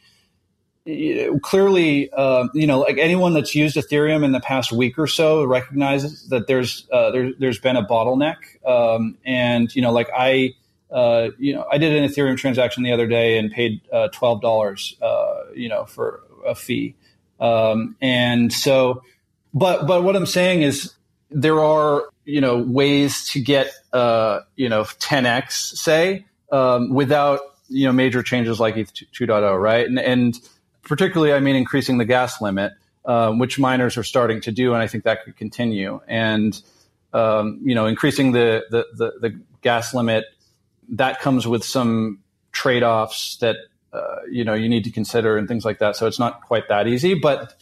clearly, 1.42 2.12
uh, 2.12 2.50
you 2.54 2.68
know, 2.68 2.82
like 2.82 2.98
anyone 2.98 3.34
that's 3.34 3.56
used 3.56 3.78
Ethereum 3.78 4.26
in 4.26 4.34
the 4.34 4.42
past 4.42 4.74
week 4.74 5.00
or 5.00 5.08
so 5.08 5.46
recognizes 5.46 6.28
that 6.28 6.48
there's 6.48 6.86
uh, 6.92 7.12
there, 7.12 7.32
has 7.40 7.60
been 7.60 7.78
a 7.78 7.88
bottleneck, 7.88 8.36
um, 8.68 9.18
and 9.24 9.74
you 9.74 9.82
know, 9.82 9.94
like 9.94 10.10
I, 10.14 10.54
uh, 10.92 11.30
you 11.40 11.56
know, 11.56 11.66
I 11.72 11.78
did 11.78 11.96
an 11.96 12.04
Ethereum 12.04 12.36
transaction 12.36 12.84
the 12.84 12.92
other 12.92 13.08
day 13.08 13.38
and 13.38 13.50
paid 13.50 13.80
uh, 13.90 14.10
twelve 14.10 14.42
dollars, 14.42 14.98
you 15.56 15.70
know, 15.70 15.86
for 15.86 16.24
a 16.46 16.56
fee, 16.56 16.96
um, 17.40 17.96
and 18.02 18.52
so, 18.52 19.02
but 19.54 19.88
but 19.88 20.04
what 20.04 20.18
I'm 20.18 20.26
saying 20.26 20.62
is 20.62 20.94
there 21.32 21.64
are 21.64 22.10
you 22.26 22.42
know 22.42 22.58
ways 22.58 23.30
to 23.30 23.40
get 23.40 23.72
uh, 23.94 24.42
you 24.56 24.70
know 24.70 24.84
10x 24.84 25.52
say 25.52 26.26
um, 26.52 26.94
without 26.94 27.40
you 27.70 27.86
know 27.86 27.94
major 27.94 28.24
changes 28.24 28.60
like 28.60 28.78
ETH 28.78 28.94
2.0, 28.94 29.62
right? 29.62 29.88
And, 29.88 30.00
and 30.00 30.40
particularly, 30.84 31.34
I 31.34 31.40
mean, 31.40 31.56
increasing 31.56 31.98
the 31.98 32.06
gas 32.06 32.42
limit, 32.42 32.74
um, 33.06 33.40
which 33.40 33.60
miners 33.60 33.98
are 33.98 34.04
starting 34.04 34.42
to 34.42 34.52
do, 34.52 34.74
and 34.74 34.82
I 34.82 34.88
think 34.88 35.04
that 35.04 35.24
could 35.24 35.36
continue. 35.36 36.02
And 36.08 36.60
um, 37.14 37.62
you 37.64 37.76
know, 37.76 37.86
increasing 37.86 38.32
the, 38.32 38.66
the 38.70 38.86
the, 38.94 39.30
the 39.30 39.40
gas 39.62 39.94
limit 39.94 40.26
that 40.90 41.20
comes 41.20 41.48
with 41.48 41.64
some 41.64 42.20
trade 42.52 42.84
offs 42.84 43.38
that 43.38 43.58
uh, 43.94 44.18
you 44.30 44.44
know 44.44 44.54
you 44.54 44.70
need 44.70 44.84
to 44.84 44.92
consider 44.92 45.38
and 45.38 45.48
things 45.48 45.66
like 45.66 45.80
that. 45.80 45.96
So 45.96 46.08
it's 46.08 46.20
not 46.20 46.42
quite 46.42 46.68
that 46.70 46.88
easy, 46.88 47.14
but 47.14 47.54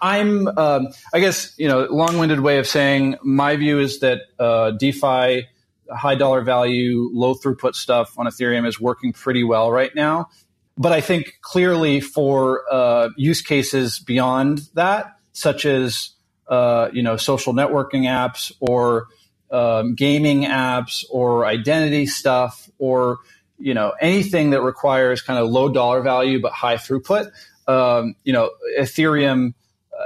I'm, 0.00 0.48
um, 0.48 0.88
I 1.12 1.20
guess, 1.20 1.54
you 1.56 1.68
know, 1.68 1.86
long-winded 1.90 2.40
way 2.40 2.58
of 2.58 2.66
saying 2.66 3.16
my 3.22 3.56
view 3.56 3.78
is 3.78 4.00
that 4.00 4.22
uh, 4.38 4.72
DeFi 4.72 5.46
high 5.90 6.14
dollar 6.14 6.42
value, 6.42 7.10
low 7.12 7.34
throughput 7.34 7.74
stuff 7.74 8.18
on 8.18 8.26
Ethereum 8.26 8.66
is 8.66 8.80
working 8.80 9.12
pretty 9.12 9.44
well 9.44 9.70
right 9.70 9.94
now. 9.94 10.28
But 10.76 10.92
I 10.92 11.00
think 11.00 11.38
clearly 11.40 12.00
for 12.00 12.62
uh, 12.70 13.08
use 13.16 13.42
cases 13.42 13.98
beyond 13.98 14.62
that, 14.74 15.16
such 15.32 15.64
as 15.64 16.10
uh, 16.48 16.88
you 16.92 17.02
know 17.02 17.16
social 17.16 17.52
networking 17.52 18.02
apps 18.02 18.52
or 18.60 19.06
um, 19.50 19.94
gaming 19.94 20.42
apps 20.42 21.04
or 21.10 21.46
identity 21.46 22.06
stuff 22.06 22.70
or 22.78 23.18
you 23.58 23.74
know 23.74 23.92
anything 24.00 24.50
that 24.50 24.62
requires 24.62 25.20
kind 25.20 25.38
of 25.38 25.48
low 25.48 25.68
dollar 25.68 26.00
value 26.00 26.40
but 26.40 26.52
high 26.52 26.76
throughput, 26.76 27.30
um, 27.66 28.14
you 28.22 28.32
know 28.32 28.50
Ethereum 28.78 29.54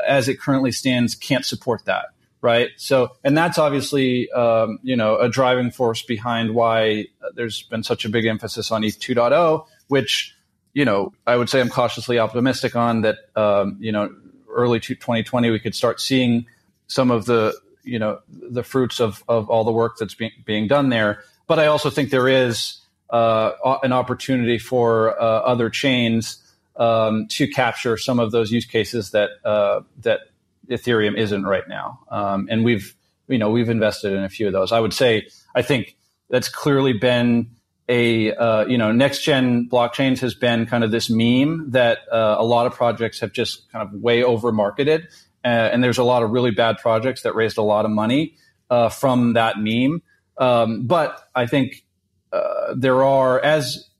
as 0.07 0.29
it 0.29 0.41
currently 0.41 0.73
stands 0.73 1.15
can't 1.15 1.45
support 1.45 1.85
that 1.87 2.07
right? 2.43 2.71
So, 2.77 3.13
and 3.25 3.39
that's 3.39 3.57
obviously, 3.57 4.31
um, 4.33 4.81
you 4.83 4.97
know, 4.97 5.17
a 5.17 5.29
driving 5.29 5.71
force 5.71 6.03
behind 6.03 6.55
why 6.55 7.07
there's 7.35 7.63
been 7.63 7.85
such 7.85 8.05
a 8.05 8.09
big 8.09 8.27
emphasis 8.27 8.71
on 8.71 8.85
ETH 8.85 8.99
2.0, 8.99 9.65
which, 9.87 10.37
you 10.75 10.85
know, 10.85 11.15
I 11.27 11.37
would 11.37 11.49
say 11.49 11.61
I'm 11.61 11.71
cautiously 11.71 12.19
optimistic 12.19 12.77
on 12.77 13.03
that, 13.03 13.19
um, 13.37 13.79
you 13.81 13.93
know, 13.93 14.13
early 14.51 14.81
2020, 14.81 15.51
we 15.51 15.61
could 15.61 15.75
start 15.75 16.01
seeing 16.01 16.47
some 16.89 17.11
of 17.11 17.25
the, 17.25 17.55
you 17.85 17.99
know, 17.99 18.19
the 18.29 18.65
fruits 18.65 19.01
of, 19.01 19.23
of 19.29 19.49
all 19.49 19.65
the 19.65 19.73
work 19.73 19.97
that's 19.99 20.15
being, 20.15 20.33
being 20.45 20.67
done 20.67 20.89
there. 20.89 21.23
But 21.47 21.61
I 21.61 21.67
also 21.67 21.91
think 21.91 22.11
there 22.11 22.29
is 22.29 22.81
uh, 23.09 23.53
an 23.83 23.93
opportunity 23.93 24.59
for 24.59 25.21
uh, 25.21 25.25
other 25.25 25.71
chains 25.71 26.42
um, 26.77 27.27
to 27.29 27.47
capture 27.49 27.97
some 27.97 28.19
of 28.19 28.31
those 28.33 28.51
use 28.51 28.67
cases 28.67 29.11
that 29.11 29.31
uh, 29.45 29.81
that 30.01 30.21
Ethereum 30.69 31.17
isn't 31.17 31.45
right 31.45 31.69
now. 31.69 32.01
Um, 32.11 32.49
and 32.51 32.65
we've, 32.65 32.95
you 33.29 33.39
know, 33.39 33.51
we've 33.51 33.69
invested 33.69 34.13
in 34.13 34.25
a 34.25 34.29
few 34.29 34.47
of 34.47 34.53
those. 34.53 34.73
I 34.73 34.81
would 34.81 34.93
say, 34.93 35.29
I 35.55 35.63
think 35.63 35.97
that's 36.31 36.49
clearly 36.49 36.93
been 36.93 37.51
a, 37.89 38.33
uh, 38.35 38.65
you 38.67 38.79
know, 38.79 38.93
next 38.93 39.23
gen 39.23 39.69
blockchains 39.69 40.21
has 40.21 40.35
been 40.35 40.67
kind 40.67 40.85
of 40.85 40.91
this 40.91 41.11
meme 41.11 41.73
that 41.73 41.99
uh, 42.11 42.37
a 42.39 42.45
lot 42.45 42.67
of 42.67 42.75
projects 42.75 43.21
have 43.21 43.33
just 43.33 43.71
kind 43.71 43.87
of 43.87 44.01
way 44.01 44.23
over 44.23 44.53
marketed. 44.53 45.09
Uh, 45.45 45.49
and 45.49 45.83
there's 45.83 45.99
a 45.99 46.05
lot 46.05 46.23
of 46.23 46.31
really 46.31 46.53
bad 46.53 46.79
projects 46.79 47.23
that 47.23 47.35
raised 47.35 47.59
a 47.59 47.63
lot 47.63 47.85
of 47.85 47.91
money 47.91 48.37
uh, 48.71 48.89
from 48.89 49.35
that 49.35 49.57
meme. 49.59 50.01
Um, 50.39 50.87
but 50.87 51.29
I 51.35 51.47
think 51.47 51.85
uh, 52.33 52.75
there 52.77 53.05
are, 53.05 53.41
as 53.41 53.91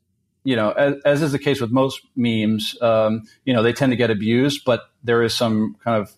you 0.43 0.55
know, 0.55 0.71
as, 0.71 0.95
as, 1.05 1.21
is 1.21 1.31
the 1.31 1.39
case 1.39 1.61
with 1.61 1.71
most 1.71 2.01
memes, 2.15 2.75
um, 2.81 3.23
you 3.45 3.53
know, 3.53 3.63
they 3.63 3.71
tend 3.73 3.91
to 3.91 3.95
get 3.95 4.09
abused, 4.09 4.65
but 4.65 4.81
there 5.03 5.23
is 5.23 5.33
some 5.33 5.77
kind 5.83 6.01
of 6.01 6.15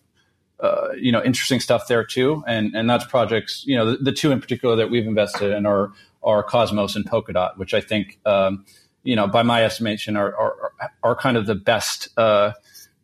uh, 0.58 0.88
you 0.98 1.12
know 1.12 1.22
interesting 1.22 1.60
stuff 1.60 1.86
there 1.86 2.04
too, 2.04 2.42
and 2.46 2.74
and 2.74 2.88
that's 2.88 3.04
projects. 3.04 3.62
You 3.66 3.76
know, 3.76 3.90
the, 3.90 3.96
the, 3.98 4.12
two 4.12 4.32
in 4.32 4.40
particular 4.40 4.76
that 4.76 4.90
we've 4.90 5.06
invested 5.06 5.52
in 5.52 5.66
are 5.66 5.92
are 6.22 6.42
Cosmos 6.42 6.96
and 6.96 7.04
Polkadot, 7.04 7.58
which 7.58 7.74
I 7.74 7.80
think 7.80 8.18
um, 8.24 8.64
you 9.02 9.16
know 9.16 9.26
by 9.26 9.42
my 9.42 9.64
estimation 9.64 10.16
are 10.16 10.34
are, 10.34 10.72
are 11.02 11.14
kind 11.14 11.36
of 11.36 11.46
the 11.46 11.54
best. 11.54 12.08
Uh, 12.16 12.52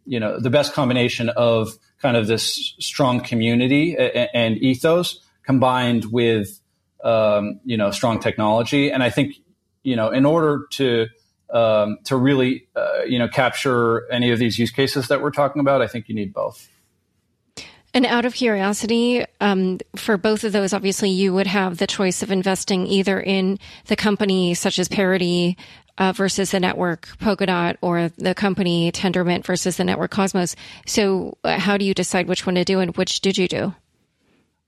you 0.04 0.18
know, 0.18 0.40
the 0.40 0.50
best 0.50 0.72
combination 0.72 1.28
of 1.28 1.78
kind 2.00 2.16
of 2.16 2.26
this 2.26 2.74
strong 2.80 3.20
community 3.20 3.96
and, 3.96 4.28
and 4.34 4.58
ethos 4.58 5.20
combined 5.44 6.06
with 6.06 6.60
um, 7.04 7.60
you 7.64 7.76
know 7.76 7.90
strong 7.90 8.18
technology, 8.18 8.90
and 8.90 9.02
I 9.02 9.10
think 9.10 9.36
you 9.82 9.96
know 9.96 10.10
in 10.10 10.24
order 10.24 10.66
to 10.72 11.08
um, 11.50 11.98
to 12.04 12.16
really 12.16 12.68
uh, 12.74 13.02
you 13.06 13.18
know 13.18 13.28
capture 13.28 14.10
any 14.10 14.30
of 14.30 14.38
these 14.38 14.58
use 14.58 14.70
cases 14.70 15.08
that 15.08 15.22
we're 15.22 15.30
talking 15.30 15.60
about, 15.60 15.82
I 15.82 15.86
think 15.86 16.08
you 16.08 16.14
need 16.14 16.32
both. 16.32 16.68
And 17.94 18.06
out 18.06 18.24
of 18.24 18.32
curiosity, 18.32 19.24
um, 19.42 19.78
for 19.96 20.16
both 20.16 20.44
of 20.44 20.52
those, 20.52 20.72
obviously 20.72 21.10
you 21.10 21.34
would 21.34 21.46
have 21.46 21.76
the 21.76 21.86
choice 21.86 22.22
of 22.22 22.30
investing 22.30 22.86
either 22.86 23.20
in 23.20 23.58
the 23.86 23.96
company 23.96 24.54
such 24.54 24.78
as 24.78 24.88
Parity 24.88 25.58
uh, 25.98 26.12
versus 26.12 26.52
the 26.52 26.60
network 26.60 27.06
Polkadot 27.20 27.76
or 27.82 28.08
the 28.16 28.34
company 28.34 28.90
Tendermint 28.92 29.44
versus 29.44 29.76
the 29.76 29.84
network 29.84 30.10
Cosmos. 30.10 30.56
So, 30.86 31.36
uh, 31.44 31.58
how 31.58 31.76
do 31.76 31.84
you 31.84 31.92
decide 31.92 32.28
which 32.28 32.46
one 32.46 32.54
to 32.54 32.64
do, 32.64 32.80
and 32.80 32.96
which 32.96 33.20
did 33.20 33.36
you 33.36 33.46
do? 33.46 33.74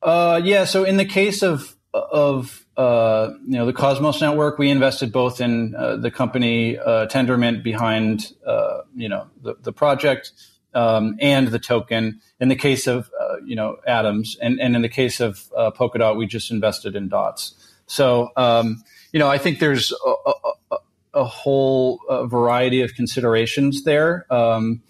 Uh, 0.02 0.40
yeah, 0.44 0.64
so 0.64 0.84
in 0.84 0.98
the 0.98 1.06
case 1.06 1.42
of 1.42 1.74
of 1.98 2.66
uh, 2.76 3.30
you 3.46 3.56
know 3.56 3.66
the 3.66 3.72
Cosmos 3.72 4.20
network, 4.20 4.58
we 4.58 4.70
invested 4.70 5.12
both 5.12 5.40
in 5.40 5.74
uh, 5.74 5.96
the 5.96 6.10
company 6.10 6.78
uh, 6.78 7.06
Tendermint 7.06 7.62
behind 7.62 8.32
you 8.94 9.08
know 9.08 9.26
the, 9.42 9.54
the 9.62 9.72
project 9.72 10.32
um, 10.74 11.16
and 11.20 11.48
the 11.48 11.58
token. 11.58 12.20
In 12.40 12.48
the 12.48 12.56
case 12.56 12.86
of 12.86 13.10
uh, 13.18 13.36
you 13.44 13.56
know 13.56 13.76
atoms, 13.86 14.36
and, 14.40 14.60
and 14.60 14.76
in 14.76 14.82
the 14.82 14.88
case 14.88 15.20
of 15.20 15.50
uh, 15.56 15.70
Polkadot, 15.70 16.16
we 16.16 16.26
just 16.26 16.50
invested 16.50 16.96
in 16.96 17.08
dots. 17.08 17.54
So 17.86 18.30
um, 18.36 18.82
you 19.12 19.18
know, 19.18 19.28
I 19.28 19.38
think 19.38 19.60
there's 19.60 19.92
a, 19.92 20.32
a, 20.72 20.76
a 21.14 21.24
whole 21.24 22.00
uh, 22.08 22.26
variety 22.26 22.82
of 22.82 22.94
considerations 22.94 23.84
there. 23.84 24.26
Um, 24.32 24.82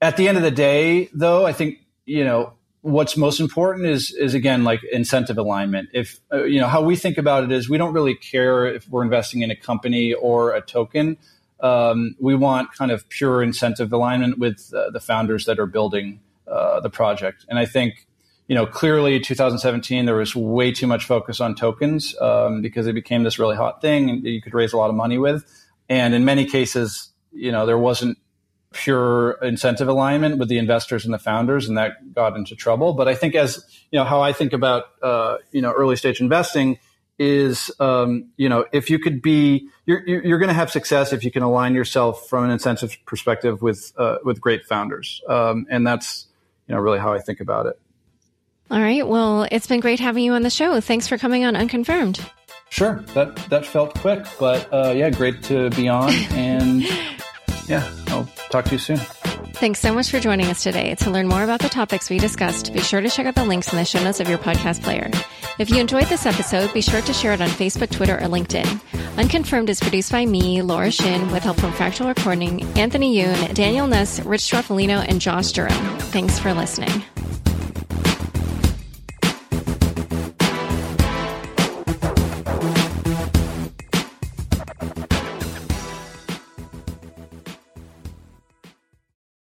at 0.00 0.16
the 0.16 0.28
end 0.28 0.36
of 0.36 0.42
the 0.42 0.50
day, 0.50 1.10
though, 1.12 1.46
I 1.46 1.52
think 1.52 1.78
you 2.06 2.24
know 2.24 2.54
what's 2.82 3.16
most 3.16 3.40
important 3.40 3.86
is 3.86 4.12
is 4.12 4.34
again 4.34 4.62
like 4.62 4.80
incentive 4.92 5.38
alignment. 5.38 5.88
If 5.92 6.20
uh, 6.32 6.44
you 6.44 6.60
know 6.60 6.68
how 6.68 6.82
we 6.82 6.94
think 6.94 7.18
about 7.18 7.44
it 7.44 7.50
is 7.50 7.68
we 7.68 7.78
don't 7.78 7.94
really 7.94 8.14
care 8.14 8.66
if 8.66 8.88
we're 8.88 9.02
investing 9.02 9.42
in 9.42 9.50
a 9.50 9.56
company 9.56 10.12
or 10.12 10.54
a 10.54 10.60
token 10.60 11.16
um, 11.62 12.16
we 12.18 12.34
want 12.34 12.72
kind 12.74 12.90
of 12.90 13.08
pure 13.08 13.42
incentive 13.42 13.92
alignment 13.92 14.38
with 14.38 14.72
uh, 14.74 14.90
the 14.90 15.00
founders 15.00 15.44
that 15.44 15.58
are 15.58 15.66
building 15.66 16.20
uh, 16.48 16.80
the 16.80 16.90
project. 16.90 17.46
And 17.48 17.58
I 17.58 17.66
think, 17.66 18.06
you 18.48 18.56
know, 18.56 18.66
clearly 18.66 19.20
2017 19.20 20.04
there 20.04 20.16
was 20.16 20.34
way 20.34 20.72
too 20.72 20.88
much 20.88 21.04
focus 21.04 21.40
on 21.40 21.54
tokens 21.54 22.16
um, 22.20 22.60
because 22.60 22.88
it 22.88 22.94
became 22.94 23.22
this 23.22 23.38
really 23.38 23.56
hot 23.56 23.80
thing 23.80 24.26
you 24.26 24.42
could 24.42 24.54
raise 24.54 24.72
a 24.72 24.76
lot 24.76 24.90
of 24.90 24.96
money 24.96 25.18
with. 25.18 25.44
And 25.88 26.14
in 26.14 26.24
many 26.24 26.46
cases, 26.46 27.12
you 27.32 27.52
know, 27.52 27.64
there 27.64 27.78
wasn't 27.78 28.18
pure 28.72 29.32
incentive 29.42 29.88
alignment 29.88 30.38
with 30.38 30.48
the 30.48 30.58
investors 30.58 31.04
and 31.04 31.12
the 31.12 31.18
founders, 31.18 31.68
and 31.68 31.76
that 31.78 32.14
got 32.14 32.36
into 32.36 32.56
trouble. 32.56 32.92
But 32.92 33.08
I 33.08 33.14
think 33.14 33.34
as 33.34 33.64
you 33.90 33.98
know, 33.98 34.04
how 34.04 34.20
I 34.20 34.32
think 34.32 34.52
about 34.52 34.84
uh, 35.02 35.38
you 35.50 35.62
know 35.62 35.72
early 35.72 35.96
stage 35.96 36.20
investing 36.20 36.78
is 37.18 37.70
um, 37.78 38.30
you 38.36 38.48
know 38.48 38.64
if 38.72 38.90
you 38.90 38.98
could 38.98 39.22
be 39.22 39.68
you're 39.86 40.06
you're 40.06 40.38
going 40.38 40.48
to 40.48 40.54
have 40.54 40.70
success 40.70 41.12
if 41.12 41.24
you 41.24 41.30
can 41.30 41.42
align 41.42 41.74
yourself 41.74 42.28
from 42.28 42.44
an 42.44 42.50
incentive 42.50 42.96
perspective 43.06 43.62
with 43.62 43.92
uh, 43.98 44.16
with 44.24 44.40
great 44.40 44.64
founders 44.64 45.22
um, 45.28 45.66
and 45.70 45.86
that's 45.86 46.26
you 46.66 46.74
know 46.74 46.80
really 46.80 46.98
how 46.98 47.12
I 47.12 47.20
think 47.20 47.40
about 47.40 47.66
it. 47.66 47.78
All 48.70 48.80
right. 48.80 49.06
Well, 49.06 49.46
it's 49.50 49.66
been 49.66 49.80
great 49.80 50.00
having 50.00 50.24
you 50.24 50.32
on 50.32 50.42
the 50.42 50.50
show. 50.50 50.80
Thanks 50.80 51.06
for 51.06 51.18
coming 51.18 51.44
on 51.44 51.56
Unconfirmed. 51.56 52.20
Sure. 52.70 53.04
That 53.12 53.36
that 53.50 53.66
felt 53.66 53.94
quick, 53.98 54.24
but 54.40 54.66
uh, 54.72 54.94
yeah, 54.96 55.10
great 55.10 55.42
to 55.44 55.68
be 55.70 55.88
on, 55.88 56.10
and 56.30 56.82
yeah, 57.68 57.86
talk 58.52 58.66
to 58.66 58.72
you 58.72 58.78
soon. 58.78 58.98
Thanks 59.54 59.80
so 59.80 59.94
much 59.94 60.10
for 60.10 60.20
joining 60.20 60.46
us 60.46 60.62
today. 60.62 60.94
To 60.96 61.10
learn 61.10 61.28
more 61.28 61.42
about 61.42 61.60
the 61.60 61.68
topics 61.68 62.10
we 62.10 62.18
discussed, 62.18 62.72
be 62.72 62.80
sure 62.80 63.00
to 63.00 63.08
check 63.08 63.26
out 63.26 63.34
the 63.34 63.44
links 63.44 63.72
in 63.72 63.78
the 63.78 63.84
show 63.84 64.02
notes 64.02 64.20
of 64.20 64.28
your 64.28 64.38
podcast 64.38 64.82
player. 64.82 65.10
If 65.58 65.70
you 65.70 65.78
enjoyed 65.78 66.06
this 66.06 66.26
episode, 66.26 66.72
be 66.72 66.80
sure 66.80 67.00
to 67.02 67.12
share 67.12 67.32
it 67.32 67.40
on 67.40 67.48
Facebook, 67.48 67.90
Twitter, 67.90 68.16
or 68.16 68.26
LinkedIn. 68.28 68.80
Unconfirmed 69.18 69.68
is 69.68 69.80
produced 69.80 70.10
by 70.10 70.24
me, 70.24 70.62
Laura 70.62 70.90
Shin, 70.90 71.30
with 71.30 71.42
help 71.42 71.58
from 71.58 71.72
Fractal 71.72 72.08
Recording, 72.08 72.62
Anthony 72.78 73.16
Yoon, 73.16 73.54
Daniel 73.54 73.86
Nuss, 73.86 74.20
Rich 74.20 74.42
Stroffolino, 74.42 75.04
and 75.06 75.20
Josh 75.20 75.52
Durham. 75.52 75.98
Thanks 75.98 76.38
for 76.38 76.54
listening. 76.54 77.04